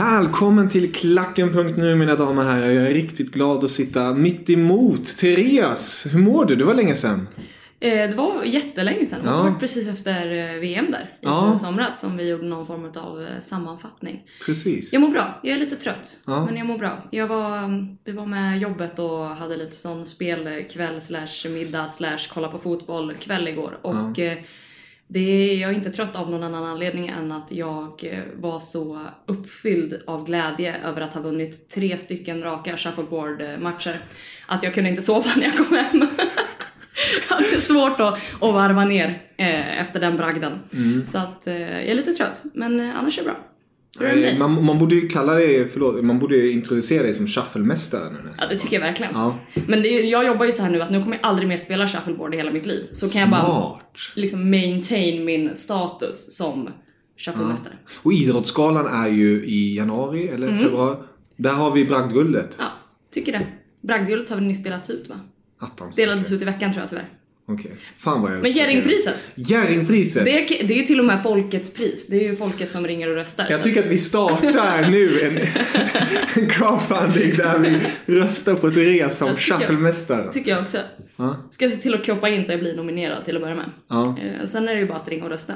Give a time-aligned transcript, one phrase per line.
[0.00, 2.66] Välkommen till Klacken.nu mina damer och herrar.
[2.66, 6.06] Jag är riktigt glad att sitta mitt emot Therese.
[6.12, 6.56] Hur mår du?
[6.56, 7.28] Det var länge sedan.
[7.80, 9.18] Eh, Det var jättelänge sedan.
[9.22, 9.30] Det Ja.
[9.30, 11.56] måste varit precis efter eh, VM där i Ja.
[11.56, 14.22] somras som vi gjorde någon form av eh, sammanfattning.
[14.46, 14.92] Precis.
[14.92, 15.40] Jag mår bra.
[15.42, 16.18] Jag är lite trött.
[16.26, 16.46] Ja.
[16.46, 17.04] Men jag mår bra.
[17.10, 22.18] Jag var, mm, vi var med jobbet och hade lite sån spelkväll slash middag slash
[22.34, 23.78] kolla på fotboll kväll igår.
[23.82, 24.38] Och eh,
[25.12, 28.60] det är, jag är inte trött av någon annan anledning än att jag eh, var
[28.60, 34.00] så uppfylld av glädje över att ha vunnit tre stycken raka shuffleboard-matcher.
[34.46, 36.00] Att jag kunde inte sova när jag kom hem.
[37.28, 40.58] jag hade svårt att, att varva ner eh, efter den bragden.
[41.06, 43.49] Så att eh, jag är lite trött, men annars är det bra.
[43.98, 44.38] Det Eh?
[44.38, 48.16] Man, man borde ju kalla dig, förlåt, man borde ju introducera dig som shufflemästare nu
[48.24, 48.48] Ja, nästan.
[48.48, 49.12] det tycker jag verkligen.
[49.14, 49.38] Ja.
[49.68, 51.56] Men det ju- jag jobbar ju så här nu att nu kommer jag aldrig mer
[51.56, 52.84] spela shuffleboard i hela mitt liv.
[52.92, 53.80] Så kan jag bara
[54.16, 56.68] liksom maintain min status som
[57.16, 57.72] shufflemästare.
[58.02, 60.58] Och Idrottsgalan är ju i januari eller Mm.
[60.58, 60.96] februari.
[61.36, 62.56] Där har vi bragdguldet.
[62.58, 62.66] Ja,
[63.14, 63.46] tycker det.
[63.80, 65.14] Bragdguldet har väl nyss delats ut va?
[65.60, 65.96] Attans.
[65.96, 67.08] Delades ut i veckan tror jag tyvärr.
[67.46, 67.70] Okej.
[67.96, 70.24] Fan vad jag Men Jerringpriset, Jerringpriset.
[70.24, 70.30] det
[70.60, 72.06] är, det är ju till och med folkets pris.
[72.06, 73.46] Det är ju folket som ringer och röstar.
[73.50, 75.36] Jag så tycker att vi startar nu en,
[76.42, 77.80] en crowdfunding där vi
[78.18, 80.32] röstar på Therese som shufflemästare.
[80.32, 80.78] tycker jag också.
[81.16, 81.36] Ja.
[81.50, 83.70] Ska se till att köpa in så jag blir nominerad till att börja med.
[83.88, 84.16] Ja.
[84.22, 85.54] Eh, Sen är det ju bara att ringa och rösta.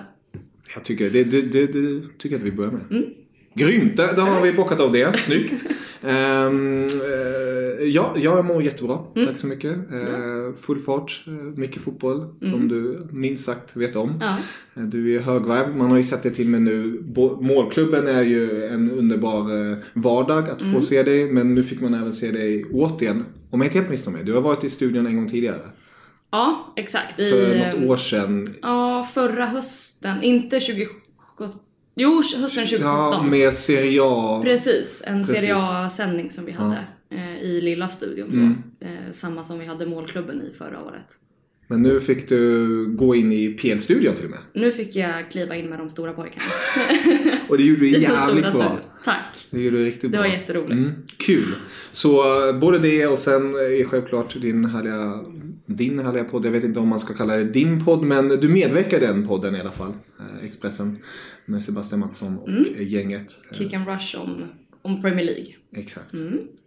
[0.74, 2.82] Jag tycker, det, det, det, det tycker jag att vi börjar med.
[2.90, 3.04] Mm.
[3.54, 3.96] Grymt!
[3.96, 5.16] Där, där har vi bockat av det.
[5.16, 5.64] Snyggt.
[6.06, 8.98] Eh, ja, jag mår jättebra.
[9.16, 9.28] Mm.
[9.28, 9.76] Tack så mycket.
[9.92, 14.08] Uh, full fart, eh, mycket fotboll som du minst sagt vet om.
[14.10, 14.20] Mm.
[14.20, 14.36] Ja.
[14.82, 15.76] Du är högvarv.
[15.76, 17.04] Man har ju sett det till mig nu.
[17.40, 20.74] Målklubben är ju en underbar vardag att Mm.
[20.74, 21.32] få se dig.
[21.32, 23.24] Men nu fick man även se dig återigen.
[23.50, 24.24] Om jag inte helt misstar mig.
[24.24, 25.60] Du har varit i studion en gång tidigare.
[26.30, 27.20] Ja, exakt.
[27.20, 28.54] I, För eh, något år sedan.
[28.62, 30.22] Ja, förra hösten.
[30.22, 31.48] Inte 2017.
[31.96, 32.80] Jo, hösten 2017.
[32.82, 34.40] Ja, med Serie A.
[34.44, 35.24] Precis, en.
[35.24, 36.78] Serie A-sändning som vi hade
[37.10, 38.30] eh, i lilla studion.
[38.32, 38.56] Mm.
[38.80, 41.18] Eh, samma som vi hade målklubben i förra året.
[41.66, 44.38] Men nu fick du gå in i PL-studion till och med.
[44.52, 46.44] Nu fick jag kliva in med de stora pojkarna.
[47.48, 48.78] Och det gjorde du jävligt bra.
[49.04, 49.46] Tack.
[49.50, 50.20] Det gjorde du riktigt Det bra.
[50.20, 50.72] var jätteroligt.
[50.72, 51.54] Mm, kul.
[51.92, 55.24] Så eh, både det och sen är självklart din härliga,
[55.66, 56.44] din härliga podd.
[56.46, 59.26] Jag vet inte om man ska kalla det din podd, men du medverkar i den
[59.28, 59.92] podden i alla fall.
[60.20, 60.98] Eh, Expressen.
[61.46, 62.64] Med Sebastian Mattsson och Mm.
[62.78, 63.38] gänget.
[63.52, 64.42] Kick and rush om,
[64.82, 65.46] om Premier League.
[65.76, 66.14] Exakt.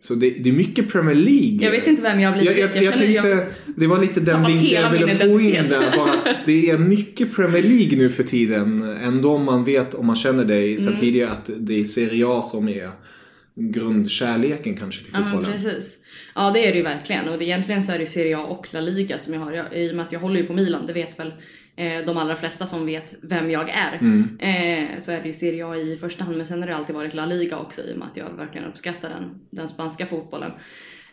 [0.01, 1.49] Så det, det är mycket Premier League.
[1.51, 1.63] Mm.
[1.63, 2.57] Jag vet inte vem jag har blivit.
[2.59, 5.97] Jag, jag, jag, känner- tänkte, det var lite den vinkeln jag ville få in där.
[5.97, 6.13] Bara,
[6.45, 8.81] det är mycket Premier League nu för tiden.
[9.03, 10.83] Ändå om man vet, om man känner dig Mm.
[10.83, 12.91] sedan tidigare, att det är Serie A som är
[13.57, 15.51] grundkärleken kanske till Ja men fotbollen.
[15.51, 15.97] precis.
[16.35, 18.43] Ja det är det ju verkligen och det, egentligen så är det ju Serie A
[18.43, 19.51] och La Liga som jag har.
[19.51, 21.33] Jag, I och med att jag håller ju på Milan, det vet väl
[21.75, 23.93] eh, de allra flesta som vet vem jag är.
[24.39, 26.95] Eh, så är det ju Serie A i första hand men sen har det alltid
[26.95, 30.51] varit La Liga också i och med att jag verkligen uppskattar den, den spanska fotbollen.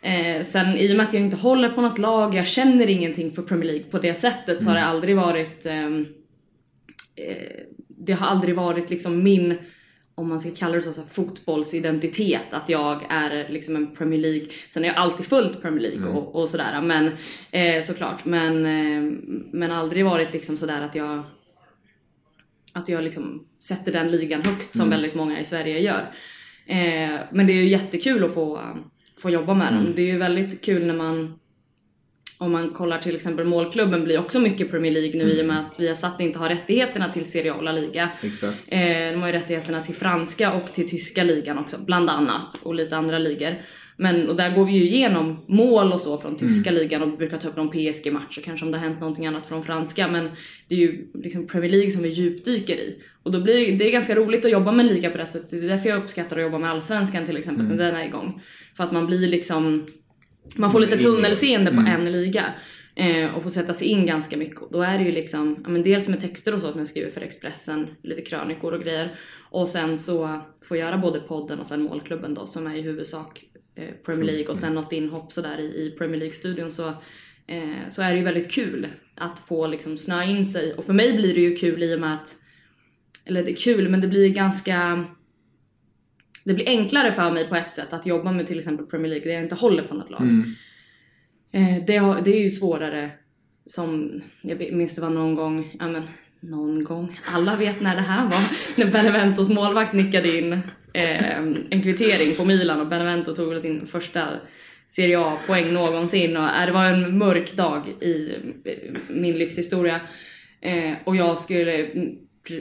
[0.03, 3.31] Eh, sen i och med att jag inte håller på något lag, jag känner ingenting
[3.31, 6.07] för Premier League på det sättet så har det aldrig varit ehm,
[7.17, 9.59] eh, det har aldrig varit liksom min,
[10.15, 12.47] om man ska kalla det så, så fotbollsidentitet.
[12.51, 14.47] Att jag är liksom en Premier League.
[14.71, 16.81] Sen har jag alltid följt Premier League och, och sådär.
[16.81, 17.11] Men
[17.51, 18.25] eh, såklart.
[18.25, 19.13] Men, eh,
[19.53, 21.23] men aldrig varit liksom sådär att jag
[22.73, 26.11] att jag liksom sätter den ligan högst som väldigt många i Sverige gör.
[26.67, 28.61] Eh, men det är ju jättekul att få,
[29.19, 29.93] få jobba med dem.
[29.97, 31.39] Det är ju väldigt kul när man
[32.39, 35.61] om man kollar till exempel målklubben blir också mycket Premier League nu i och med
[35.61, 38.09] att Viasat inte har rättigheterna till Serie A och La Liga.
[38.23, 38.59] Exakt.
[38.67, 38.81] Eh,
[39.13, 42.59] de har ju rättigheterna till franska och till tyska ligan också, bland annat.
[42.63, 43.55] Och lite andra ligor.
[43.97, 47.37] Men och där går vi ju igenom mål och så från tyska ligan och brukar
[47.37, 50.09] ta upp någon PSG-match och kanske om det har hänt någonting annat från franska.
[50.09, 50.31] Men
[50.69, 53.03] det är ju liksom Premier League som vi djupdyker i.
[53.23, 55.27] Och då blir det, det är ganska roligt att jobba med en liga på det
[55.27, 55.51] sättet.
[55.51, 58.43] Det är därför jag uppskattar att jobba med Allsvenskan till exempel när den är igång.
[58.77, 59.87] För att man blir liksom
[60.57, 62.55] man får lite tunnelseende på en liga.
[62.97, 64.61] Eh, och får sätta sig in ganska mycket.
[64.71, 67.11] Då är det ju liksom, ja, men dels med texter och så som jag skriver
[67.11, 69.19] för Expressen, lite krönikor och grejer.
[69.51, 72.81] Och sen så får jag göra både podden och sen målklubben då som är i
[72.81, 73.45] huvudsak
[73.75, 76.89] eh, Premier League och sen något inhopp sådär i, i Premier League-studion så,
[77.47, 80.75] eh, så är det ju väldigt kul att få liksom snöa in sig.
[80.75, 82.37] Och för mig blir det ju kul i och med att,
[83.25, 85.05] eller det är kul men det blir ganska
[86.45, 89.27] det blir enklare för mig på ett sätt att jobba med till exempel Premier League
[89.29, 90.23] där jag inte håller på något lag.
[91.53, 93.11] Eh, det, har, det är ju svårare
[93.67, 96.03] som, jag minns det var någon gång, ja men
[96.41, 98.41] någon gång, alla vet när det här var,
[98.85, 100.53] när Beneventos målvakt nickade in
[100.93, 101.39] eh,
[101.71, 104.29] en kvittering på Milan och Benevento tog väl sin första
[104.87, 110.01] Serie A-poäng någonsin och äh, det var en mörk dag i eh, min livshistoria.
[110.61, 112.17] Eh, och jag skulle mm,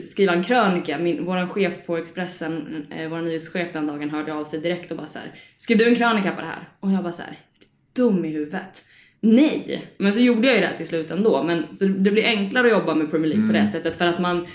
[0.06, 0.98] skriva en krönika.
[0.98, 4.96] Min, våran chef på Expressen, eh, vår nyhetschef den dagen hörde av sig direkt och
[4.96, 5.32] bara så här.
[5.58, 6.68] Skrev du en krönika på det här?
[6.80, 7.38] Och jag bara så här.
[7.96, 8.84] Dum i huvudet.
[9.20, 9.94] Nej!
[9.98, 11.42] Men så gjorde jag ju det till slut ändå.
[11.42, 14.18] Men så det blir enklare att jobba med Premier League på det sättet för att
[14.18, 14.46] man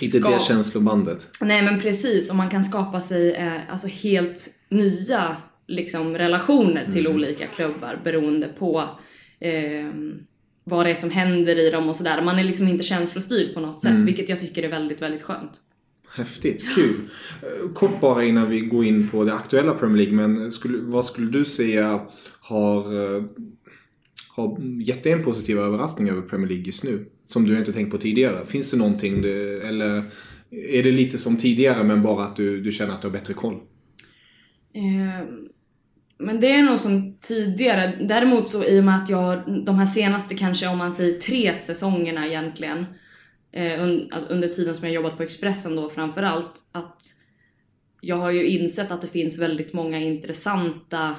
[0.00, 1.28] Inte ska- det känslobandet.
[1.40, 5.36] Nej men precis, och man kan skapa sig eh, alltså helt nya
[5.66, 8.88] liksom, relationer till olika klubbar beroende på
[9.40, 9.86] eh,
[10.64, 12.22] vad det är som händer i dem och sådär.
[12.22, 15.60] Man är liksom inte känslostyrd på något sätt, vilket jag tycker är väldigt, väldigt skönt.
[16.16, 17.00] Häftigt, kul.
[17.42, 21.04] Eh, Kort bara innan vi går in på det aktuella Premier League, men skulle, vad
[21.04, 22.06] skulle du säga
[22.40, 23.24] har, eh,
[24.28, 27.06] har gett dig en positiv överraskning över Premier League just nu?
[27.24, 28.46] Som du inte tänkt på tidigare.
[28.46, 30.10] Finns det någonting, det, eller
[30.50, 33.34] är det lite som tidigare men bara att du, du känner att du har bättre
[33.34, 33.54] koll?
[34.74, 35.28] Eh,
[36.24, 37.98] men det är nog som tidigare.
[38.00, 41.54] Däremot så i och med att jag de här senaste kanske om man säger tre
[41.54, 42.86] säsongerna egentligen
[43.52, 47.02] eh, un, alltså under tiden som jag jobbat på Expressen då framförallt att
[48.00, 51.16] jag har ju insett att det finns väldigt många intressanta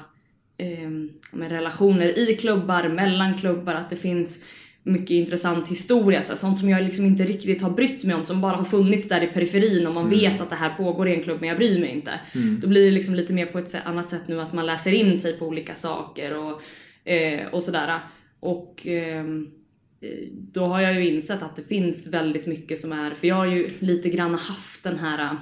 [0.57, 4.39] eh, relationer i klubbar, mellan klubbar, att det finns
[4.87, 8.23] mycket intressant historia, så här, sånt som jag liksom inte riktigt har brytt mig om,
[8.23, 11.15] som bara har funnits där i periferin och man vet att det här pågår i
[11.15, 12.19] en klubb men jag bryr mig inte.
[12.61, 15.17] Då blir det liksom lite mer på ett annat sätt nu att man läser in
[15.17, 16.61] sig på olika saker och,
[17.09, 17.99] eh, och sådär.
[18.39, 19.25] Och eh,
[20.31, 23.45] då har jag ju insett att det finns väldigt mycket som är, för jag har
[23.45, 25.37] ju lite grann haft den här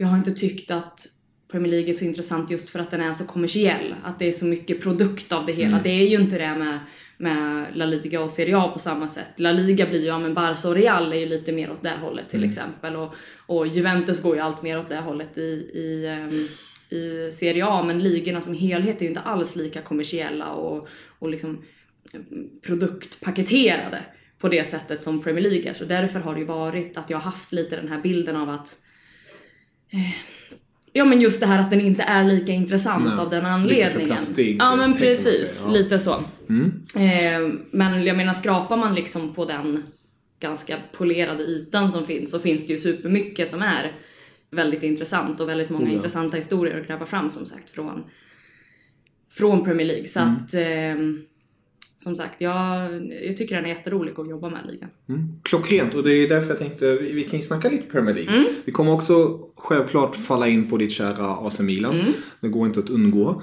[0.00, 1.06] jag har inte tyckt att
[1.50, 3.94] Premier League är så intressant just för att den är så kommersiell.
[4.04, 5.80] Att det är så mycket produkt av det hela.
[5.82, 6.78] Det är ju inte det med,
[7.16, 9.40] med La Liga och Serie A på samma sätt.
[9.40, 11.96] La Liga blir ju, ja men Barca och Real är ju lite mer åt det
[12.00, 12.96] hållet till exempel.
[12.96, 13.14] Och,
[13.46, 16.48] och Juventus går ju allt mer åt det hållet i, i, ehm,
[16.98, 17.82] i Serie A.
[17.82, 20.88] Men ligorna som helhet är ju inte alls lika kommersiella och,
[21.18, 21.64] och liksom
[22.62, 24.02] produktpaketerade
[24.38, 25.74] på det sättet som Premier League är.
[25.74, 28.50] Så därför har det ju varit att jag har haft lite den här bilden av
[28.50, 28.78] att
[29.90, 30.14] eh,
[30.92, 33.74] Ja men just det här att den inte är lika intressant Nej, av den lite
[33.74, 34.06] för anledningen.
[34.08, 35.72] plastig, ja men precis, ja.
[35.72, 36.24] lite så.
[36.48, 36.72] Mm.
[36.94, 39.82] Eh, men jag menar skrapar man liksom på den
[40.40, 43.92] ganska polerade ytan som finns så finns det ju supermycket som är
[44.50, 45.94] väldigt intressant och väldigt många Oh ja.
[45.96, 48.04] intressanta historier att gräva fram som sagt från,
[49.30, 50.06] från Premier League.
[50.06, 50.32] Så Mm.
[50.34, 51.29] att eh,
[52.02, 52.90] som sagt, jag,
[53.26, 54.90] jag tycker den är jätterolig att jobba med ligan.
[55.08, 55.28] Mm.
[55.42, 58.36] Klockrent och det är därför jag tänkte vi kan snacka lite Premier League.
[58.36, 58.54] Mm.
[58.64, 61.94] Vi kommer också självklart falla in på ditt kära AC Milan.
[61.94, 62.12] Mm.
[62.40, 63.42] Det går inte att undgå.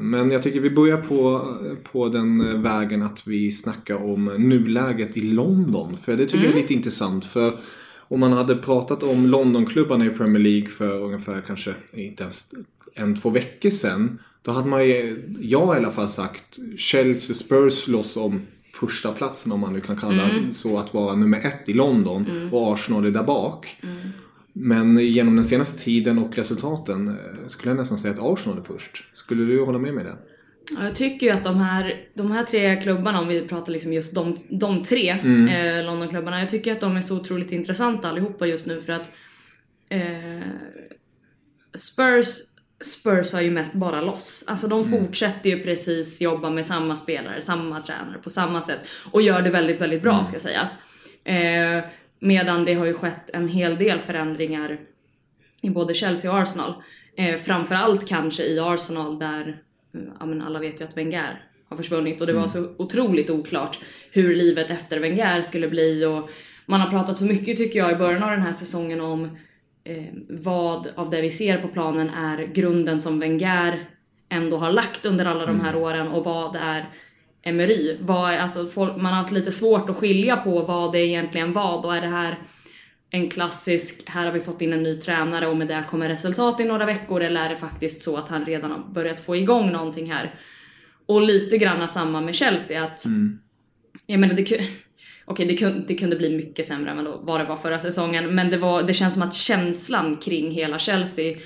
[0.00, 1.54] Men jag tycker vi börjar på,
[1.92, 5.96] på den vägen att vi snackar om nuläget i London.
[5.96, 7.26] För det tycker jag är lite intressant.
[7.26, 7.54] För
[8.08, 12.50] om man hade pratat om Londonklubbarna i Premier League för ungefär kanske inte ens
[12.94, 14.18] en, två veckor sedan.
[14.46, 18.40] Då hade man ju, jag i alla fall sagt, Chelsea Spurs slåss om
[18.74, 22.72] första platsen om man nu kan kalla så att vara nummer ett i London och
[22.72, 23.76] Arsenal är där bak.
[24.52, 27.14] Men genom den senaste tiden och resultaten eh,
[27.46, 29.16] skulle jag nästan säga att Arsenal är först.
[29.16, 30.16] Skulle du hålla med mig där?
[30.76, 33.92] Ja, jag tycker ju att de här, de här tre klubbarna, om vi pratar liksom
[33.92, 35.48] just de, de tre Mm.
[35.48, 39.10] eh, Londonklubbarna, jag tycker att de är så otroligt intressanta allihopa just nu för att
[39.88, 40.48] eh,
[41.78, 42.28] Spurs,
[42.84, 44.44] Spurs har ju mest bara loss.
[44.46, 44.90] Alltså de Mm.
[45.00, 48.80] fortsätter ju precis jobba med samma spelare, samma tränare på samma sätt
[49.12, 50.26] och gör det väldigt, väldigt bra Mm.
[50.26, 50.74] ska sägas.
[51.24, 51.84] Eh,
[52.18, 54.78] medan det har ju skett en hel del förändringar
[55.60, 56.74] i både Chelsea och Arsenal.
[57.16, 59.48] Eh, framförallt kanske i Arsenal där,
[59.94, 63.30] eh, ja men alla vet ju att Wenger har försvunnit och det var så otroligt
[63.30, 63.78] oklart
[64.10, 66.30] hur livet efter Wenger skulle bli och
[66.66, 69.38] man har pratat så mycket tycker jag i början av den här säsongen om
[69.86, 73.88] eh, vad av det vi ser på planen är grunden som Wenger
[74.28, 76.84] ändå har lagt under alla de här åren och vad är
[77.42, 77.96] Emery.
[78.00, 81.52] Vad är, att folk, man har haft lite svårt att skilja på vad det egentligen
[81.52, 81.82] var.
[81.82, 82.38] Då är det här
[83.10, 86.60] en klassisk, här har vi fått in en ny tränare och med det kommer resultat
[86.60, 89.72] i några veckor eller är det faktiskt så att han redan har börjat få igång
[89.72, 90.34] någonting här?
[91.06, 93.04] Och lite grann samma med Chelsea att,
[94.06, 94.60] jag menar det,
[95.26, 98.50] okej, det, kunde, det kunde bli mycket sämre än vad det var förra säsongen men
[98.50, 101.36] det, var, det känns som att känslan kring hela Chelsea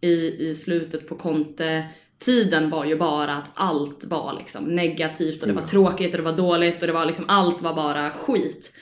[0.00, 1.84] i, i slutet på Conte
[2.18, 6.24] tiden var ju bara att allt var liksom negativt och det var tråkigt och det
[6.24, 8.72] var dåligt och det var liksom allt var bara skit.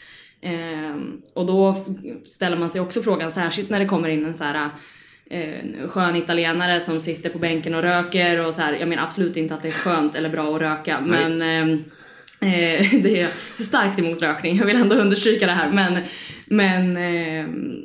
[0.40, 1.76] Ehm, och då
[2.26, 4.70] ställer man sig också frågan, särskilt när det kommer in en så här
[5.30, 8.72] eh, skön italienare som sitter på bänken och röker och så här.
[8.72, 11.82] Jag menar absolut inte att det är skönt eller bra att röka men ehm,
[12.40, 15.99] eh, det är för starkt emot rökning, jag vill ändå understryka det här men
[16.50, 17.83] men, ehm,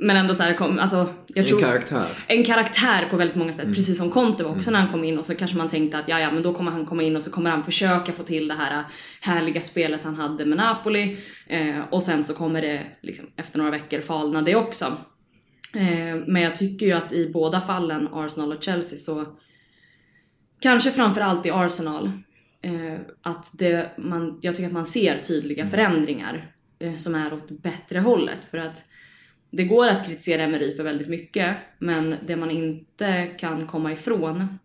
[0.00, 2.08] men ändå så här, kom, alltså, jag En tror, karaktär.
[2.26, 3.74] en karaktär på väldigt många sätt.
[3.74, 6.08] Precis som Conte var också när han kom in och så kanske man tänkte att
[6.08, 8.48] ja, ja, men då kommer han komma in och så kommer han försöka få till
[8.48, 8.84] det här
[9.20, 11.16] härliga spelet han hade med Napoli.
[11.46, 14.96] Eh, och sen så kommer det liksom, efter några veckor falna det också.
[15.74, 19.26] Eh, men jag tycker ju att i båda fallen, Arsenal och Chelsea, så
[20.60, 22.12] kanske framförallt i Arsenal, eh,
[23.22, 27.98] att det, man, jag tycker att man ser tydliga förändringar eh, som är åt bättre
[27.98, 28.44] hållet.
[28.44, 28.84] För att
[29.50, 34.58] det går att kritisera Emery för väldigt mycket, men det man inte kan komma ifrån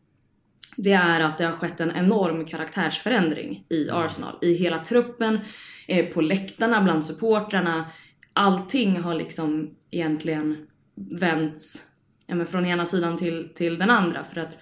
[0.77, 4.37] det är att det har skett en enorm karaktärsförändring i Arsenal.
[4.41, 5.39] I hela truppen,
[5.87, 7.85] eh, på läktarna, bland supportrarna.
[8.33, 11.83] Allting har liksom egentligen vänts
[12.27, 14.23] ja, från ena sidan till, till den andra.
[14.23, 14.57] För att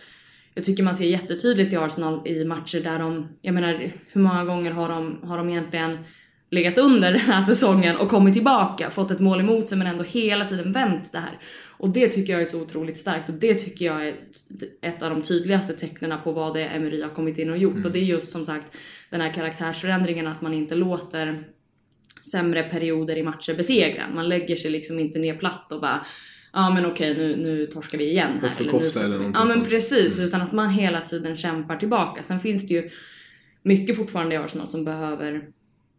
[0.55, 4.45] jag tycker man ser jättetydligt i Arsenal i matcher där de, jag menar hur många
[4.45, 5.97] gånger har de, har de egentligen
[6.51, 10.03] legat under den här säsongen och kommit tillbaka, fått ett mål emot sig men ändå
[10.03, 11.39] hela tiden vänt det här.
[11.77, 14.15] Och det tycker jag är så otroligt starkt och det tycker jag är
[14.81, 17.85] ett av de tydligaste tecknen på vad det är Emery har kommit in och gjort.
[17.85, 18.67] Och det är just som sagt
[19.09, 21.43] den här karaktärsförändringen att man inte låter
[22.31, 24.03] sämre perioder i matcher besegra.
[24.13, 26.05] Man lägger sig liksom inte ner platt och bara
[26.55, 28.47] Ja men okej nu, nu torskar vi igen här.
[28.47, 29.69] Offerkofta nu eller någonting Ja men sånt.
[29.69, 32.23] precis, utan att man hela tiden kämpar tillbaka.
[32.23, 32.89] Sen finns det ju
[33.61, 35.47] mycket fortfarande i Arsenal som behöver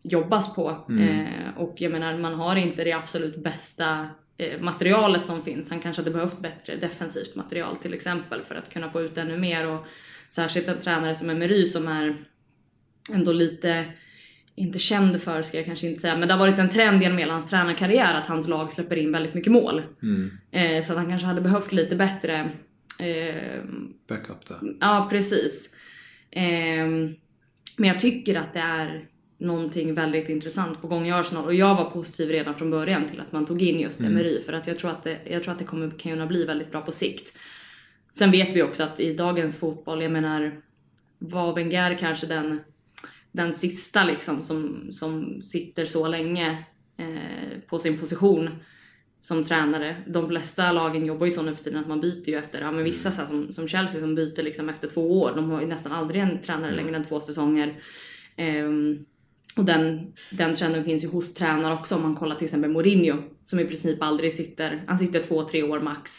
[0.03, 0.85] jobbas på.
[0.89, 1.09] Mm.
[1.09, 4.09] Eh, och jag menar, man har inte det absolut bästa
[4.39, 5.71] eh, materialet som finns.
[5.71, 9.37] Han kanske hade behövt bättre defensivt material till exempel för att kunna få ut ännu
[9.37, 9.67] mer.
[9.67, 9.87] Och
[10.29, 12.25] särskilt en tränare som Emery som är
[13.13, 13.85] ändå lite,
[14.57, 17.19] inte känd för ska jag kanske inte säga, men det har varit en trend genom
[17.19, 19.83] hela hans tränarkarriär att hans lag släpper in väldigt mycket mål.
[20.03, 20.31] Mm.
[20.51, 22.51] Eh, så att han kanske hade behövt lite bättre
[22.99, 23.63] eh,
[24.09, 24.59] Backup där.
[24.81, 25.71] Ja, precis.
[26.31, 27.15] Ehm,
[27.77, 29.09] men jag tycker att det är
[29.39, 33.21] någonting väldigt intressant på gång i Arsenal och jag var positiv redan från början till
[33.21, 35.59] att man tog in just Emery för att jag tror att det, jag tror att
[35.59, 37.37] det kommer kunna bli väldigt bra på sikt.
[38.11, 40.61] Sen vet vi också att i dagens fotboll, jag menar,
[41.19, 42.61] var Wenger kanske den,
[43.37, 46.65] den sista liksom som, som sitter så länge
[46.97, 48.51] eh, på sin position
[49.21, 49.97] som tränare.
[50.07, 52.73] De flesta lagen jobbar ju så nu för tiden att man byter ju efter, ja
[52.73, 55.61] men vissa så här, som, som Chelsea som byter liksom efter två år, de har
[55.61, 57.75] ju nästan aldrig en tränare längre än två säsonger.
[58.37, 59.05] Ehm,
[59.57, 63.17] och den, den trenden finns ju hos tränare också om man kollar till exempel Mourinho
[63.43, 66.19] som i princip aldrig sitter, han sitter två, tre år max.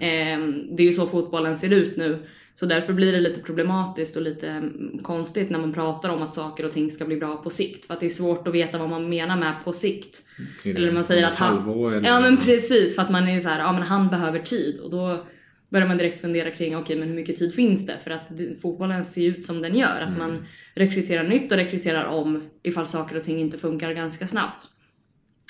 [0.00, 2.26] Ehm, det är ju så fotbollen ser ut nu.
[2.54, 6.34] Så därför blir det lite problematiskt och lite mm, konstigt när man pratar om att
[6.34, 7.84] saker och ting ska bli bra på sikt.
[7.86, 10.22] För att det är svårt att veta vad man menar med på sikt.
[10.62, 11.68] Det Eller man säger att han...
[11.68, 14.78] eller- Ja men precis, för att man är så här, ja men han behöver tid.
[14.80, 15.26] Och då
[15.68, 17.98] börjar man direkt fundera kring, okej men hur mycket tid finns det?
[17.98, 18.28] För att
[18.62, 20.00] fotbollen ser ut som den gör.
[20.00, 24.68] Att man rekryterar nytt och rekryterar om ifall saker och ting inte funkar ganska snabbt.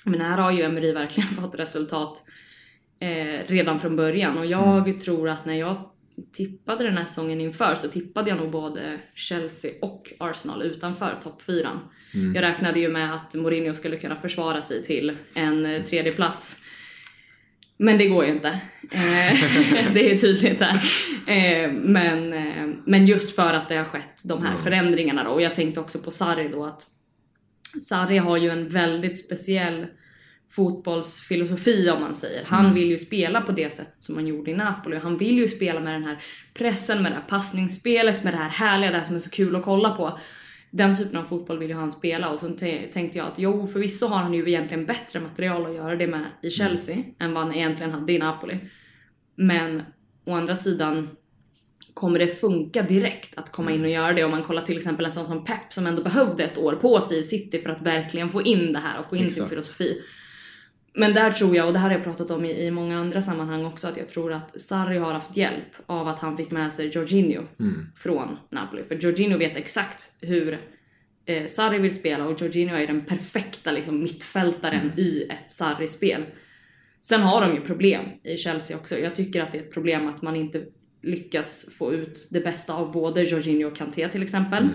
[0.05, 2.25] Men här har ju Emery verkligen fått resultat
[3.01, 4.39] eh, redan från början.
[4.39, 5.77] Och jag tror att när jag
[6.33, 11.43] tippade den här säsongen inför så tippade jag nog både Chelsea och Arsenal utanför topp
[11.43, 11.81] 4.
[12.35, 16.59] Jag räknade ju med att Mourinho skulle kunna försvara sig till en eh, tredje plats.
[17.76, 18.49] Men det går ju inte.
[18.91, 19.35] Eh,
[19.95, 20.81] det är tydligt där.
[21.26, 22.29] Eh, men,
[22.87, 25.31] men just för att det har skett de här förändringarna då.
[25.31, 26.87] Och jag tänkte också på Sarri då att
[27.81, 29.87] Sarri har ju en väldigt speciell
[30.53, 32.45] fotbollsfilosofi om man säger.
[32.45, 34.97] Han vill ju spela på det sättet som han gjorde i Napoli.
[34.97, 36.23] Han vill ju spela med den här
[36.55, 39.57] pressen, med det här passningsspelet, med det här härliga, det här som är så kul
[39.57, 40.19] att kolla på.
[40.71, 42.49] Den typen av fotboll vill ju han spela och så
[42.93, 46.27] tänkte jag att jo, förvisso har han ju egentligen bättre material att göra det med
[46.43, 48.59] i Chelsea än vad han egentligen hade i Napoli.
[49.35, 49.83] Men
[50.25, 51.09] å andra sidan
[51.95, 55.07] kommer det funka direkt att komma in och göra det om man kollar till exempel
[55.07, 57.83] en sån som Pep som ändå behövde ett år på sig i City för att
[57.83, 59.49] verkligen få in det här och få in sin Exakt.
[59.51, 60.03] filosofi.
[60.95, 63.23] Men där tror jag, och det här har jag pratat om i, i många andra
[63.23, 66.73] sammanhang också, att jag tror att Sarri har haft hjälp av att han fick med
[66.73, 67.43] sig Jorginho
[67.97, 68.85] från Napoli.
[68.85, 70.61] För Jorginho vet exakt hur
[71.27, 76.25] eh, Sarri vill spela och Jorginho är den perfekta liksom, mittfältaren i ett Sarri-spel.
[77.01, 78.99] Sen har de ju problem i Chelsea också.
[78.99, 80.65] Jag tycker att det är ett problem att man inte
[81.03, 84.69] lyckas få ut det bästa av både Jorginho och Kanté till exempel.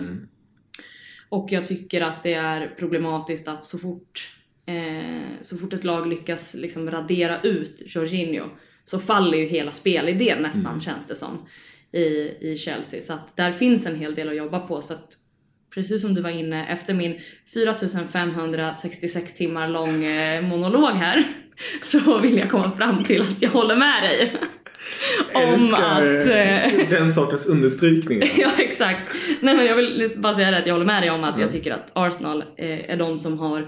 [1.28, 4.37] Och jag tycker att det är problematiskt att så fort,
[4.68, 8.44] eh, så fort ett lag lyckas liksom radera ut Jorginho
[8.84, 11.46] så faller ju hela spelidén nästan känns det som
[11.92, 11.98] i,
[12.40, 13.00] i Chelsea.
[13.00, 14.80] Så att där finns en hel del att jobba på.
[14.80, 15.08] Så att
[15.74, 17.18] precis som du var inne, efter min
[17.52, 21.24] 4566 timmar lång eh, monolog här
[21.82, 24.32] så vill jag komma fram till att jag håller med dig.
[25.34, 26.26] Om att...
[26.26, 28.28] eh, den sortens understrykningar.
[28.36, 29.10] ja exakt.
[29.40, 31.40] Nej men jag vill bara säga det att jag håller med dig om att Mm.
[31.40, 33.66] jag tycker att Arsenal eh, är de som har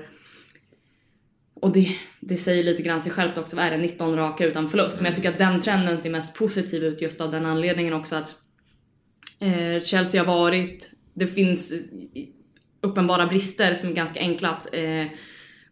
[1.61, 4.69] och det, det säger lite grann sig självt också, vad är det, 19 raka utan
[4.69, 4.97] förlust.
[5.01, 8.17] Men jag tycker att den trenden ser mest positiv ut just av den anledningen också
[8.17, 8.37] att
[9.41, 11.73] eh, Chelsea har varit, det finns
[12.81, 15.07] uppenbara brister som är ganska enkla att eh,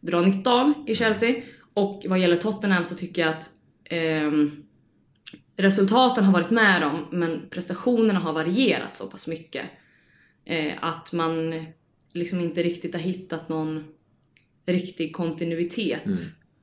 [0.01, 1.35] dra nytta av i Chelsea.
[1.75, 3.51] Och vad gäller Tottenham så tycker jag att
[3.85, 4.63] ehm,
[5.57, 9.67] resultaten har varit med dem men prestationerna har varierat så pass mycket.
[10.45, 11.67] Eh, att man
[12.13, 13.85] liksom inte riktigt har hittat någon
[14.69, 16.05] riktig kontinuitet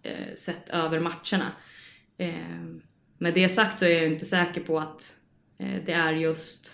[0.04, 1.52] eh, sett över matcherna.
[2.18, 2.34] Eh,
[3.18, 5.16] med det sagt så är jag inte säker på att
[5.60, 6.72] eh, det är just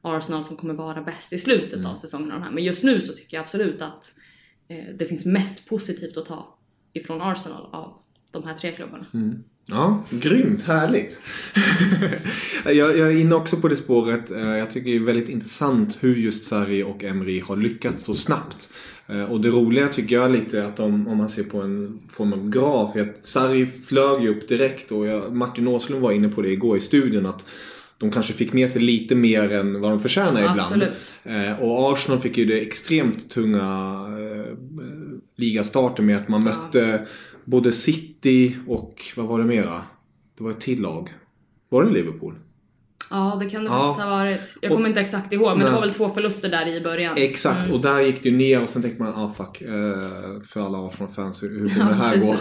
[0.00, 2.32] Arsenal som kommer vara bäst i slutet av säsongen.
[2.32, 2.52] av de här.
[2.52, 4.14] Men just nu så tycker jag absolut att
[4.68, 6.58] eh, det finns mest positivt att ta
[6.92, 9.06] ifrån Arsenal av de här tre klubbarna.
[9.66, 11.22] Ja, grymt, härligt.
[12.64, 14.30] jag, jag är inne också på det spåret.
[14.30, 18.14] Eh, Jag tycker det är väldigt intressant hur just Sarri och Emery har lyckats så
[18.14, 18.68] snabbt.
[19.12, 22.32] Eh, Och det roliga tycker jag lite att om, om man ser på en form
[22.32, 26.28] av graf, är att Sarri flög ju upp direkt och jag, Martin Åslund var inne
[26.28, 27.44] på det igår i studion att
[27.98, 30.82] de kanske fick med sig lite mer än vad de förtjänar ibland.
[31.24, 33.66] Eh, Och Arsenal fick ju det extremt tunga
[34.20, 34.56] eh,
[35.36, 36.52] ligastarten med att man Ja.
[36.54, 37.06] mötte
[37.44, 39.82] både City och vad var det mera?
[40.38, 41.08] Det var ett till lag.
[41.68, 42.34] Var det Liverpool?
[43.12, 43.78] Ja, det kan det Ja.
[43.82, 44.56] faktiskt ha varit.
[44.60, 45.66] Jag Och- kommer inte exakt ihåg, men Nej.
[45.66, 47.14] det var väl två förluster där i början.
[47.16, 47.72] Exakt, Mm.
[47.72, 49.68] och där gick det ju ner och sen tänkte man ah fuck, eh,
[50.46, 52.32] för alla Arsenal-fans, hur kommer det här gå?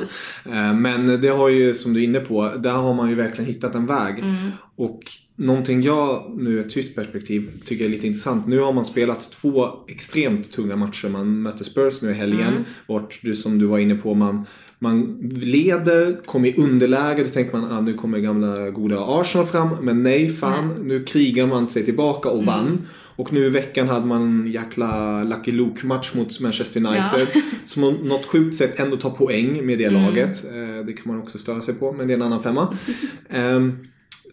[0.51, 3.53] Eh, Men det har ju, som du är inne på, där har man ju verkligen
[3.53, 4.19] hittat en väg.
[4.19, 4.51] Mm.
[4.75, 4.99] Och
[5.35, 8.47] någonting jag, nu ur ett tyst perspektiv, tycker är lite intressant.
[8.47, 11.09] Nu har man spelat två extremt tunga matcher.
[11.09, 12.47] Man mötte Spurs nu i helgen.
[12.47, 12.63] Mm.
[12.87, 14.45] Vart, du, som du var inne på, man,
[14.83, 17.23] man leder, kommer i underläge.
[17.23, 19.69] Då tänker man ah, nu kommer gamla goda Arsenal fram.
[19.81, 20.73] Men nej, fan.
[20.83, 22.87] Nu krigar man sig tillbaka och vann.
[23.15, 27.27] Och nu i veckan hade man en jäkla Lucky Luke-match mot Manchester United.
[27.65, 30.45] Som på något sjukt sätt ändå tar poäng med det laget.
[30.45, 32.77] Eh, Det kan man också störa sig på, men det är en annan femma.
[33.29, 33.77] Ehm,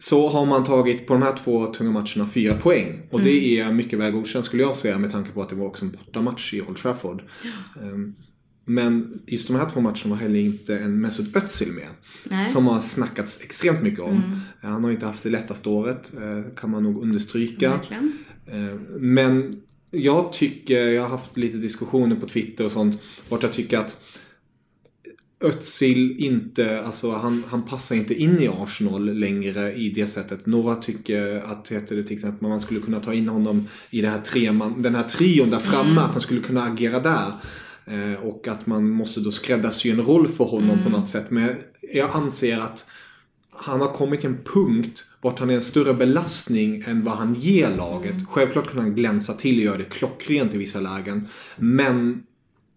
[0.00, 3.02] så har man tagit på de här två tunga matcherna fyra poäng.
[3.10, 5.66] Och det är mycket väl godkänt skulle jag säga med tanke på att det var
[5.66, 7.22] också en bortamatch i Old Trafford.
[7.82, 8.14] Ehm,
[8.68, 11.88] Men just de här två matcherna var heller inte en Mesut Özil med.
[12.30, 12.46] Nej.
[12.46, 14.40] Som har snackats extremt mycket om.
[14.62, 17.70] Han har inte haft det lättaste året, eh, kan man nog understryka.
[17.70, 18.12] Verkligen.
[18.46, 23.52] Eh, Men jag tycker, jag har haft lite diskussioner på Twitter och sånt, vart jag
[23.52, 24.02] tycker att
[25.40, 30.46] Özil inte, alltså han, han passar inte in i Arsenal längre i det sättet.
[30.46, 34.08] Några tycker att, heter det till exempel, man skulle kunna ta in honom i det
[34.08, 37.32] här treman, den här trion där framme, att han skulle kunna agera där.
[37.90, 41.30] Eh, och att man måste då skräddarsy en roll för honom på något sätt.
[41.30, 41.56] Men
[41.92, 42.86] jag anser att
[43.50, 47.34] han har kommit till en punkt vart han är en större belastning än vad han
[47.34, 48.28] ger laget.
[48.28, 51.28] Självklart kan han glänsa till och göra det klockrent i vissa lägen.
[51.56, 52.22] Men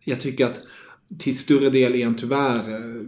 [0.04, 0.60] jag tycker att
[1.20, 2.70] till större del är han tyvärr...
[2.70, 3.02] eh,